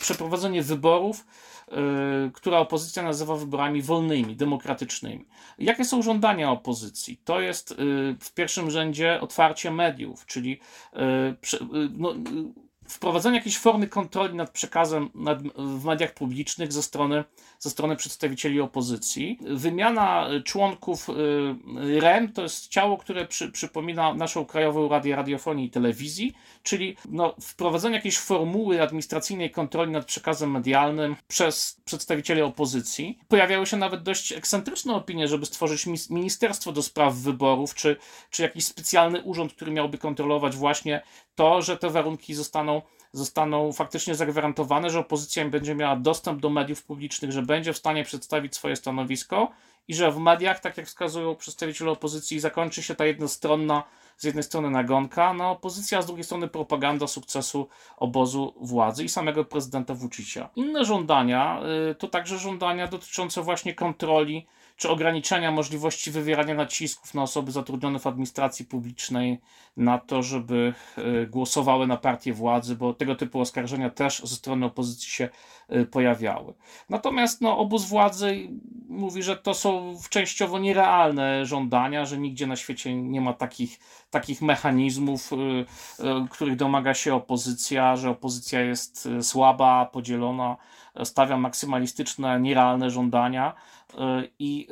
przeprowadzenie 0.00 0.62
wyborów, 0.62 1.26
y, 1.68 2.30
które 2.32 2.58
opozycja 2.58 3.02
nazywa 3.02 3.36
wyborami 3.36 3.82
wolnymi, 3.82 4.36
demokratycznymi. 4.36 5.26
Jakie 5.58 5.84
są 5.84 6.02
żądania 6.02 6.50
opozycji? 6.50 7.20
To 7.24 7.40
jest 7.40 7.70
y, 7.72 7.74
w 8.20 8.34
pierwszym 8.34 8.70
rzędzie 8.70 9.20
otwarcie 9.20 9.70
mediów, 9.70 10.26
czyli 10.26 10.60
no, 11.90 12.14
wprowadzenie 12.88 13.36
jakiejś 13.36 13.58
formy 13.58 13.88
kontroli 13.88 14.34
nad 14.34 14.50
przekazem 14.50 15.10
nad, 15.14 15.42
w 15.56 15.84
mediach 15.84 16.14
publicznych 16.14 16.72
ze 16.72 16.82
strony, 16.82 17.24
ze 17.58 17.70
strony 17.70 17.96
przedstawicieli 17.96 18.60
opozycji. 18.60 19.38
Wymiana 19.40 20.28
członków 20.44 21.08
y, 21.08 22.00
REM 22.00 22.32
to 22.32 22.42
jest 22.42 22.68
ciało, 22.68 22.96
które 22.96 23.26
przy, 23.26 23.52
przypomina 23.52 24.14
naszą 24.14 24.44
Krajową 24.44 24.88
Radę 24.88 25.16
Radiofonii 25.16 25.66
i 25.66 25.70
Telewizji, 25.70 26.34
czyli 26.62 26.96
no, 27.08 27.34
wprowadzenie 27.40 27.96
jakiejś 27.96 28.18
formuły 28.18 28.82
administracyjnej 28.82 29.50
kontroli 29.50 29.92
nad 29.92 30.04
przekazem 30.04 30.50
medialnym 30.50 31.16
przez 31.28 31.80
przedstawicieli 31.84 32.42
opozycji. 32.42 33.18
Pojawiały 33.28 33.66
się 33.66 33.76
nawet 33.76 34.02
dość 34.02 34.32
ekscentryczne 34.32 34.94
opinie, 34.94 35.28
żeby 35.28 35.46
stworzyć 35.46 35.86
ministerstwo 36.10 36.72
do 36.72 36.82
spraw 36.82 37.14
wyborów, 37.14 37.74
czy, 37.74 37.96
czy 38.30 38.42
jakiś 38.42 38.66
specjalny 38.66 39.22
urząd, 39.22 39.52
który 39.52 39.70
miałby 39.70 39.98
kontrolować 39.98 40.56
właśnie 40.56 41.02
to, 41.34 41.62
że 41.62 41.76
te 41.76 41.90
warunki 41.90 42.34
zostaną 42.34 42.77
zostaną 43.18 43.72
faktycznie 43.72 44.14
zagwarantowane, 44.14 44.90
że 44.90 44.98
opozycja 44.98 45.48
będzie 45.48 45.74
miała 45.74 45.96
dostęp 45.96 46.40
do 46.40 46.50
mediów 46.50 46.82
publicznych, 46.82 47.32
że 47.32 47.42
będzie 47.42 47.72
w 47.72 47.78
stanie 47.78 48.04
przedstawić 48.04 48.54
swoje 48.54 48.76
stanowisko 48.76 49.50
i 49.88 49.94
że 49.94 50.12
w 50.12 50.18
mediach, 50.18 50.60
tak 50.60 50.76
jak 50.76 50.86
wskazują 50.86 51.36
przedstawiciele 51.36 51.90
opozycji, 51.90 52.40
zakończy 52.40 52.82
się 52.82 52.94
ta 52.94 53.06
jednostronna, 53.06 53.82
z 54.18 54.24
jednej 54.24 54.44
strony 54.44 54.70
nagonka 54.70 55.34
na 55.34 55.50
opozycję, 55.50 55.98
a 55.98 56.02
z 56.02 56.06
drugiej 56.06 56.24
strony 56.24 56.48
propaganda 56.48 57.06
sukcesu 57.06 57.68
obozu 57.96 58.54
władzy 58.60 59.04
i 59.04 59.08
samego 59.08 59.44
prezydenta 59.44 59.94
Vucicia. 59.94 60.48
Inne 60.56 60.84
żądania 60.84 61.60
y, 61.90 61.94
to 61.94 62.08
także 62.08 62.38
żądania 62.38 62.86
dotyczące 62.86 63.42
właśnie 63.42 63.74
kontroli 63.74 64.46
czy 64.78 64.88
ograniczenia 64.88 65.50
możliwości 65.50 66.10
wywierania 66.10 66.54
nacisków 66.54 67.14
na 67.14 67.22
osoby 67.22 67.52
zatrudnione 67.52 67.98
w 67.98 68.06
administracji 68.06 68.64
publicznej 68.64 69.40
na 69.76 69.98
to, 69.98 70.22
żeby 70.22 70.74
e, 70.96 71.26
głosowały 71.26 71.86
na 71.86 71.96
partię 71.96 72.32
władzy, 72.32 72.76
bo 72.76 72.94
tego 72.94 73.14
typu 73.14 73.40
oskarżenia 73.40 73.90
też 73.90 74.20
ze 74.24 74.36
strony 74.36 74.66
opozycji 74.66 75.10
się 75.10 75.28
e, 75.68 75.84
pojawiały. 75.84 76.54
Natomiast 76.88 77.40
no, 77.40 77.58
obóz 77.58 77.84
władzy 77.84 78.48
mówi, 78.88 79.22
że 79.22 79.36
to 79.36 79.54
są 79.54 79.98
częściowo 80.10 80.58
nierealne 80.58 81.46
żądania, 81.46 82.06
że 82.06 82.18
nigdzie 82.18 82.46
na 82.46 82.56
świecie 82.56 82.94
nie 82.94 83.20
ma 83.20 83.32
takich, 83.32 83.78
takich 84.10 84.42
mechanizmów, 84.42 85.30
e, 85.32 85.36
których 86.30 86.56
domaga 86.56 86.94
się 86.94 87.14
opozycja, 87.14 87.96
że 87.96 88.10
opozycja 88.10 88.60
jest 88.60 89.08
słaba, 89.22 89.86
podzielona, 89.86 90.56
stawia 91.04 91.36
maksymalistyczne, 91.36 92.40
nierealne 92.40 92.90
żądania 92.90 93.54
i 94.38 94.68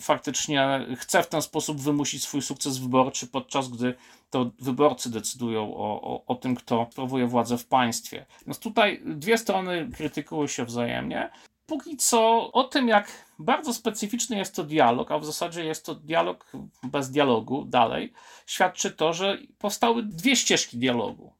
faktycznie 0.00 0.86
chce 0.96 1.22
w 1.22 1.28
ten 1.28 1.42
sposób 1.42 1.80
wymusić 1.80 2.22
swój 2.22 2.42
sukces 2.42 2.78
wyborczy, 2.78 3.26
podczas 3.26 3.68
gdy 3.68 3.94
to 4.30 4.50
wyborcy 4.60 5.10
decydują 5.10 5.76
o, 5.76 6.02
o, 6.02 6.24
o 6.26 6.34
tym, 6.34 6.54
kto 6.54 6.88
sprawuje 6.92 7.26
władzę 7.26 7.58
w 7.58 7.66
państwie. 7.66 8.26
Więc 8.46 8.58
tutaj 8.58 9.02
dwie 9.04 9.38
strony 9.38 9.90
krytykują 9.94 10.46
się 10.46 10.64
wzajemnie. 10.64 11.30
Póki 11.66 11.96
co 11.96 12.52
o 12.52 12.64
tym, 12.64 12.88
jak 12.88 13.08
bardzo 13.38 13.74
specyficzny 13.74 14.36
jest 14.36 14.56
to 14.56 14.64
dialog, 14.64 15.10
a 15.10 15.18
w 15.18 15.24
zasadzie 15.24 15.64
jest 15.64 15.86
to 15.86 15.94
dialog 15.94 16.52
bez 16.82 17.10
dialogu 17.10 17.64
dalej, 17.64 18.12
świadczy 18.46 18.90
to, 18.90 19.12
że 19.12 19.38
powstały 19.58 20.02
dwie 20.02 20.36
ścieżki 20.36 20.78
dialogu. 20.78 21.32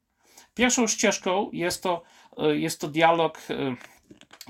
Pierwszą 0.54 0.86
ścieżką 0.86 1.50
jest 1.52 1.82
to, 1.82 2.02
jest 2.52 2.80
to 2.80 2.88
dialog, 2.88 3.38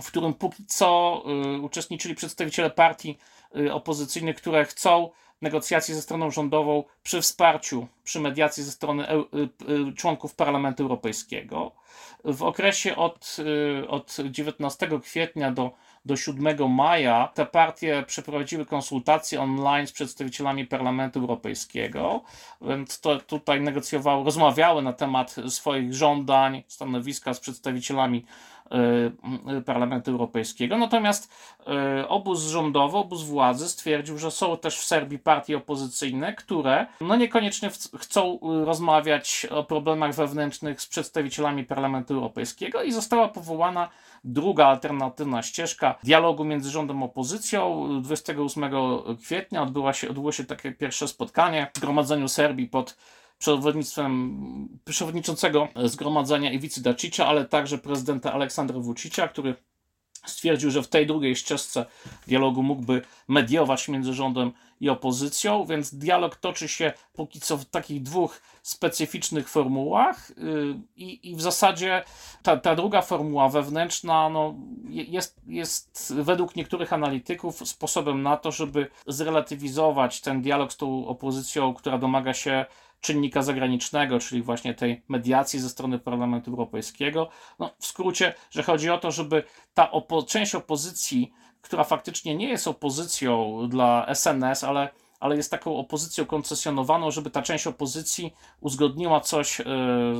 w 0.02 0.06
którym 0.06 0.34
póki 0.34 0.66
co 0.66 1.22
y, 1.56 1.60
uczestniczyli 1.60 2.14
przedstawiciele 2.14 2.70
partii 2.70 3.18
y, 3.56 3.72
opozycyjnych, 3.72 4.36
które 4.36 4.64
chcą 4.64 5.10
negocjacji 5.42 5.94
ze 5.94 6.02
stroną 6.02 6.30
rządową 6.30 6.84
przy 7.02 7.20
wsparciu, 7.20 7.86
przy 8.04 8.20
mediacji 8.20 8.64
ze 8.64 8.70
strony 8.70 9.08
e, 9.08 9.14
e, 9.14 9.22
członków 9.96 10.34
Parlamentu 10.34 10.82
Europejskiego. 10.82 11.72
W 12.24 12.42
okresie 12.42 12.96
od, 12.96 13.36
od 13.88 14.16
19 14.30 15.00
kwietnia 15.02 15.50
do, 15.50 15.72
do 16.04 16.16
7 16.16 16.70
maja 16.70 17.28
te 17.34 17.46
partie 17.46 18.04
przeprowadziły 18.06 18.66
konsultacje 18.66 19.40
online 19.40 19.86
z 19.86 19.92
przedstawicielami 19.92 20.66
Parlamentu 20.66 21.20
Europejskiego, 21.20 22.22
więc 22.60 23.00
to 23.00 23.20
tutaj 23.20 23.60
negocjowały, 23.60 24.24
rozmawiały 24.24 24.82
na 24.82 24.92
temat 24.92 25.36
swoich 25.48 25.94
żądań, 25.94 26.62
stanowiska 26.68 27.34
z 27.34 27.40
przedstawicielami 27.40 28.24
Y, 28.24 28.53
Parlamentu 29.66 30.10
Europejskiego. 30.10 30.78
Natomiast 30.78 31.32
y, 32.02 32.08
obóz 32.08 32.42
rządowy, 32.42 32.96
obóz 32.96 33.22
władzy 33.22 33.68
stwierdził, 33.68 34.18
że 34.18 34.30
są 34.30 34.56
też 34.56 34.78
w 34.78 34.84
Serbii 34.84 35.18
partie 35.18 35.56
opozycyjne, 35.56 36.34
które 36.34 36.86
no 37.00 37.16
niekoniecznie 37.16 37.70
chcą 37.98 38.34
y, 38.34 38.64
rozmawiać 38.64 39.46
o 39.50 39.64
problemach 39.64 40.14
wewnętrznych 40.14 40.80
z 40.80 40.86
przedstawicielami 40.86 41.64
Parlamentu 41.64 42.14
Europejskiego 42.14 42.82
i 42.82 42.92
została 42.92 43.28
powołana 43.28 43.88
druga 44.24 44.66
alternatywna 44.66 45.42
ścieżka 45.42 45.94
dialogu 46.02 46.44
między 46.44 46.70
rządem 46.70 47.02
a 47.02 47.06
opozycją. 47.06 47.88
28 48.02 48.70
kwietnia 49.22 49.62
odbyło 49.62 49.92
się, 49.92 50.08
odbyło 50.08 50.32
się 50.32 50.44
takie 50.44 50.72
pierwsze 50.72 51.08
spotkanie 51.08 51.70
w 51.74 51.78
Zgromadzeniu 51.78 52.28
Serbii 52.28 52.66
pod 52.66 52.96
przewodnictwem 53.38 54.78
przewodniczącego 54.84 55.68
zgromadzenia 55.84 56.52
Iwicy 56.52 56.82
Dacicia, 56.82 57.26
ale 57.26 57.44
także 57.44 57.78
prezydenta 57.78 58.32
Aleksandra 58.32 58.78
Vucicia, 58.78 59.28
który 59.28 59.54
stwierdził, 60.26 60.70
że 60.70 60.82
w 60.82 60.88
tej 60.88 61.06
drugiej 61.06 61.36
ścieżce 61.36 61.86
dialogu 62.26 62.62
mógłby 62.62 63.02
mediować 63.28 63.88
między 63.88 64.14
rządem 64.14 64.52
i 64.80 64.88
opozycją, 64.88 65.64
więc 65.64 65.94
dialog 65.94 66.36
toczy 66.36 66.68
się 66.68 66.92
póki 67.12 67.40
co 67.40 67.56
w 67.56 67.64
takich 67.64 68.02
dwóch 68.02 68.40
specyficznych 68.62 69.48
formułach 69.48 70.30
y, 70.30 70.34
i, 70.96 71.30
i 71.30 71.36
w 71.36 71.42
zasadzie 71.42 72.04
ta, 72.42 72.56
ta 72.56 72.76
druga 72.76 73.02
formuła 73.02 73.48
wewnętrzna 73.48 74.28
no, 74.28 74.54
jest, 74.88 75.40
jest 75.46 76.14
według 76.16 76.56
niektórych 76.56 76.92
analityków 76.92 77.68
sposobem 77.68 78.22
na 78.22 78.36
to, 78.36 78.52
żeby 78.52 78.86
zrelatywizować 79.06 80.20
ten 80.20 80.42
dialog 80.42 80.72
z 80.72 80.76
tą 80.76 81.06
opozycją, 81.06 81.74
która 81.74 81.98
domaga 81.98 82.34
się 82.34 82.66
czynnika 83.04 83.42
zagranicznego, 83.42 84.18
czyli 84.18 84.42
właśnie 84.42 84.74
tej 84.74 85.02
mediacji 85.08 85.60
ze 85.60 85.68
strony 85.68 85.98
Parlamentu 85.98 86.50
Europejskiego. 86.50 87.28
No, 87.58 87.70
w 87.78 87.86
skrócie, 87.86 88.34
że 88.50 88.62
chodzi 88.62 88.90
o 88.90 88.98
to, 88.98 89.10
żeby 89.10 89.44
ta 89.74 89.90
opo 89.90 90.22
część 90.22 90.54
opozycji, 90.54 91.32
która 91.60 91.84
faktycznie 91.84 92.34
nie 92.34 92.48
jest 92.48 92.68
opozycją 92.68 93.58
dla 93.68 94.06
SNS, 94.14 94.64
ale 94.64 94.88
ale 95.24 95.36
jest 95.36 95.50
taką 95.50 95.76
opozycją 95.76 96.26
koncesjonowaną, 96.26 97.10
żeby 97.10 97.30
ta 97.30 97.42
część 97.42 97.66
opozycji 97.66 98.34
uzgodniła 98.60 99.20
coś 99.20 99.60
e, 99.60 99.64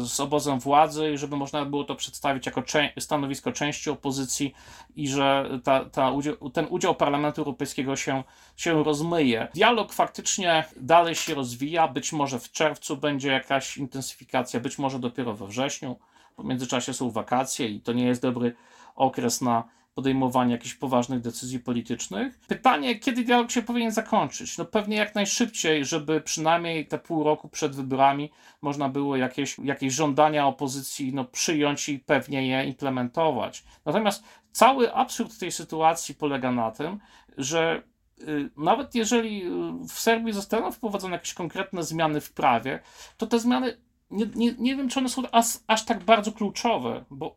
z 0.04 0.20
obozem 0.20 0.60
władzy 0.60 1.12
i 1.12 1.18
żeby 1.18 1.36
można 1.36 1.64
było 1.64 1.84
to 1.84 1.94
przedstawić 1.94 2.46
jako 2.46 2.62
stanowisko 2.98 3.52
części 3.52 3.90
opozycji 3.90 4.54
i 4.96 5.08
że 5.08 5.50
ta, 5.64 5.84
ta 5.84 6.10
udział, 6.10 6.50
ten 6.50 6.66
udział 6.70 6.94
Parlamentu 6.94 7.40
Europejskiego 7.40 7.96
się, 7.96 8.22
się 8.56 8.84
rozmyje. 8.84 9.48
Dialog 9.54 9.92
faktycznie 9.92 10.64
dalej 10.76 11.14
się 11.14 11.34
rozwija, 11.34 11.88
być 11.88 12.12
może 12.12 12.38
w 12.38 12.50
czerwcu 12.50 12.96
będzie 12.96 13.28
jakaś 13.28 13.76
intensyfikacja, 13.76 14.60
być 14.60 14.78
może 14.78 14.98
dopiero 14.98 15.34
we 15.34 15.46
wrześniu. 15.46 15.96
W 16.38 16.44
międzyczasie 16.44 16.94
są 16.94 17.10
wakacje 17.10 17.68
i 17.68 17.80
to 17.80 17.92
nie 17.92 18.06
jest 18.06 18.22
dobry 18.22 18.54
okres 18.96 19.40
na 19.40 19.64
podejmowanie 19.94 20.52
jakichś 20.52 20.74
poważnych 20.74 21.20
decyzji 21.20 21.60
politycznych. 21.60 22.38
Pytanie, 22.48 22.98
kiedy 22.98 23.24
dialog 23.24 23.50
się 23.50 23.62
powinien 23.62 23.90
zakończyć? 23.90 24.58
No 24.58 24.64
pewnie 24.64 24.96
jak 24.96 25.14
najszybciej, 25.14 25.84
żeby 25.84 26.20
przynajmniej 26.20 26.86
te 26.86 26.98
pół 26.98 27.24
roku 27.24 27.48
przed 27.48 27.76
wyborami 27.76 28.30
można 28.62 28.88
było 28.88 29.16
jakieś, 29.16 29.58
jakieś 29.58 29.94
żądania 29.94 30.46
opozycji 30.46 31.14
no, 31.14 31.24
przyjąć 31.24 31.88
i 31.88 31.98
pewnie 31.98 32.46
je 32.46 32.64
implementować. 32.64 33.64
Natomiast 33.84 34.24
cały 34.52 34.94
absurd 34.94 35.38
tej 35.38 35.52
sytuacji 35.52 36.14
polega 36.14 36.52
na 36.52 36.70
tym, 36.70 37.00
że 37.38 37.82
y, 38.20 38.50
nawet 38.56 38.94
jeżeli 38.94 39.42
w 39.88 39.92
Serbii 39.92 40.32
zostaną 40.32 40.72
wprowadzone 40.72 41.14
jakieś 41.16 41.34
konkretne 41.34 41.82
zmiany 41.82 42.20
w 42.20 42.32
prawie, 42.32 42.80
to 43.16 43.26
te 43.26 43.38
zmiany 43.38 43.76
nie, 44.10 44.26
nie, 44.34 44.54
nie 44.58 44.76
wiem, 44.76 44.88
czy 44.88 44.98
one 44.98 45.08
są 45.08 45.22
aż, 45.32 45.46
aż 45.66 45.84
tak 45.84 46.04
bardzo 46.04 46.32
kluczowe, 46.32 47.04
bo 47.10 47.36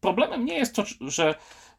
problemem 0.00 0.44
nie 0.44 0.54
jest 0.54 0.74
to, 0.74 0.84
że 1.00 1.34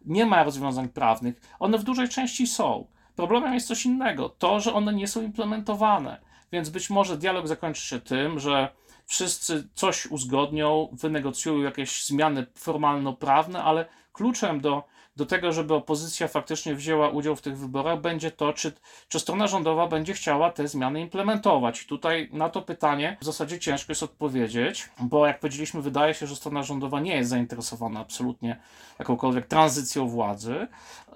nie 0.06 0.26
ma 0.26 0.44
rozwiązań 0.44 0.90
prawnych. 0.90 1.42
One 1.60 1.78
w 1.78 1.84
dużej 1.84 2.10
części 2.10 2.48
są. 2.48 2.88
Problemem 3.16 3.54
jest 3.54 3.68
coś 3.68 3.86
innego, 3.86 4.30
to, 4.30 4.60
że 4.60 4.74
one 4.74 4.94
nie 4.94 5.08
są 5.08 5.22
implementowane. 5.22 6.22
Więc 6.52 6.70
być 6.70 6.90
może 6.90 7.18
dialog 7.18 7.48
zakończy 7.48 7.82
się 7.82 8.00
tym, 8.00 8.40
że 8.40 8.70
wszyscy 9.06 9.68
coś 9.74 10.06
uzgodnią, 10.06 10.88
wynegocjują 10.92 11.64
jakieś 11.64 12.06
zmiany 12.06 12.46
formalno-prawne, 12.56 13.64
ale 13.64 13.86
kluczem 14.14 14.62
do 14.62 14.84
do 15.16 15.26
tego, 15.26 15.52
żeby 15.52 15.74
opozycja 15.74 16.28
faktycznie 16.28 16.76
wzięła 16.76 17.10
udział 17.10 17.36
w 17.36 17.42
tych 17.42 17.58
wyborach, 17.58 18.02
będzie 18.02 18.32
to, 18.32 18.54
czy, 18.54 18.72
czy 19.08 19.20
strona 19.20 19.48
rządowa 19.48 19.88
będzie 19.88 20.14
chciała 20.14 20.52
te 20.52 20.68
zmiany 20.68 21.02
implementować. 21.02 21.82
I 21.82 21.86
tutaj 21.86 22.30
na 22.32 22.50
to 22.50 22.62
pytanie 22.62 23.18
w 23.22 23.26
zasadzie 23.26 23.60
ciężko 23.60 23.92
jest 23.92 24.04
odpowiedzieć, 24.04 24.90
bo 25.00 25.28
jak 25.28 25.40
powiedzieliśmy, 25.40 25.82
wydaje 25.82 26.14
się, 26.14 26.28
że 26.28 26.36
strona 26.36 26.64
rządowa 26.64 27.00
nie 27.00 27.16
jest 27.16 27.30
zainteresowana 27.30 28.00
absolutnie 28.00 28.60
jakąkolwiek 29.00 29.48
tranzycją 29.48 30.08
władzy. 30.08 30.68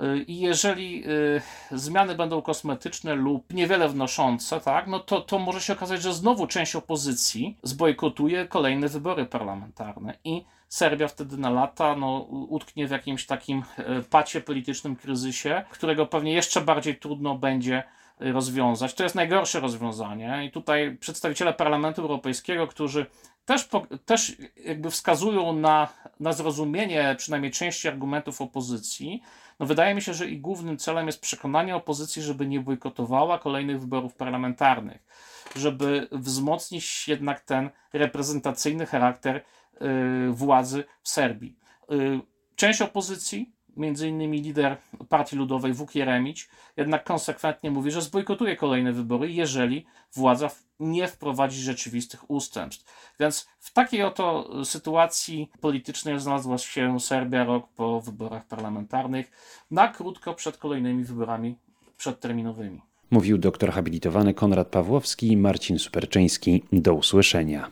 Y, 0.02 0.24
I 0.28 0.40
jeżeli 0.40 1.04
y, 1.10 1.42
zmiany 1.72 2.16
będą 2.16 2.42
kosmetyczne 2.42 3.16
lub 3.16 3.54
niewiele 3.54 3.90
wnoszące, 3.90 4.60
tak, 4.60 4.88
no 4.88 5.00
to, 5.00 5.22
to 5.22 5.40
może 5.40 5.62
się 5.62 5.74
okazać, 5.74 6.02
że 6.02 6.14
znowu 6.14 6.48
część 6.48 6.76
opozycji 6.76 7.58
zbojkotuje 7.64 8.48
kolejne 8.48 8.88
wybory 8.88 9.26
parlamentarne. 9.26 10.18
I 10.24 10.46
Serbia 10.67 11.08
wtedy 11.08 11.38
na 11.38 11.49
lata 11.49 11.95
no, 11.95 12.19
utknie 12.30 12.88
w 12.88 12.91
jakimś 12.91 13.25
takim 13.25 13.63
e, 13.77 14.01
pacie 14.01 14.41
politycznym 14.41 14.95
kryzysie, 14.95 15.63
którego 15.69 16.06
pewnie 16.06 16.34
jeszcze 16.34 16.62
bardziej 16.62 16.99
trudno 16.99 17.36
będzie 17.36 17.84
e, 18.21 18.32
rozwiązać. 18.32 18.93
To 18.93 19.03
jest 19.03 19.15
najgorsze 19.15 19.60
rozwiązanie 19.60 20.45
i 20.45 20.51
tutaj 20.51 20.97
przedstawiciele 20.99 21.53
Parlamentu 21.53 22.01
Europejskiego, 22.01 22.67
którzy 22.67 23.06
też, 23.45 23.69
też 24.06 24.38
jakby 24.65 24.91
wskazują 24.91 25.53
na, 25.53 25.88
na 26.19 26.34
zrozumienie 26.34 27.15
przynajmniej 27.17 27.51
części 27.51 27.88
argumentów 27.88 28.41
opozycji, 28.41 29.21
no 29.60 29.65
wydaje 29.65 29.95
mi 29.95 30.01
się, 30.01 30.13
że 30.13 30.27
ich 30.27 30.41
głównym 30.41 30.77
celem 30.77 31.08
jest 31.08 31.21
przekonanie 31.21 31.75
opozycji, 31.75 32.21
żeby 32.21 32.47
nie 32.47 32.60
bojkotowała 32.60 33.39
kolejnych 33.39 33.82
wyborów 33.82 34.15
parlamentarnych, 34.15 35.03
żeby 35.56 36.08
wzmocnić 36.12 37.08
jednak 37.08 37.39
ten 37.39 37.69
reprezentacyjny 37.93 38.86
charakter 38.86 39.43
władzy 40.30 40.84
w 41.02 41.10
Serbii. 41.10 41.56
Y, 41.92 42.20
część 42.56 42.82
opozycji, 42.82 43.58
innymi 44.08 44.42
lider 44.42 44.78
Partii 45.10 45.36
Ludowej 45.36 45.74
Wuk 45.74 45.96
Jeremić, 45.96 46.50
jednak 46.78 47.04
konsekwentnie 47.04 47.72
mówi, 47.72 47.92
że 47.92 48.02
zbojkotuje 48.02 48.56
kolejne 48.56 48.94
wybory, 48.94 49.32
jeżeli 49.32 49.86
władza 50.13 50.50
nie 50.80 51.08
wprowadzi 51.08 51.62
rzeczywistych 51.62 52.32
ustępstw. 52.32 53.13
Więc 53.20 53.48
w 53.60 53.74
takiej 53.74 54.04
oto 54.04 54.50
sytuacji 54.66 55.50
politycznej 55.62 56.20
znalazła 56.20 56.58
się 56.58 57.00
Serbia 57.00 57.44
rok 57.44 57.68
po 57.76 58.02
wyborach 58.02 58.48
parlamentarnych, 58.48 59.32
na 59.72 59.88
krótko 59.88 60.34
przed 60.34 60.58
kolejnymi 60.58 61.04
wyborami 61.04 61.56
przedterminowymi. 61.98 62.82
Mówił 63.12 63.38
doktor 63.38 63.72
habilitowany 63.72 64.34
Konrad 64.34 64.68
Pawłowski 64.68 65.32
i 65.32 65.38
Marcin 65.38 65.80
Superczyński. 65.80 66.63
Do 66.72 66.94
usłyszenia. 66.94 67.72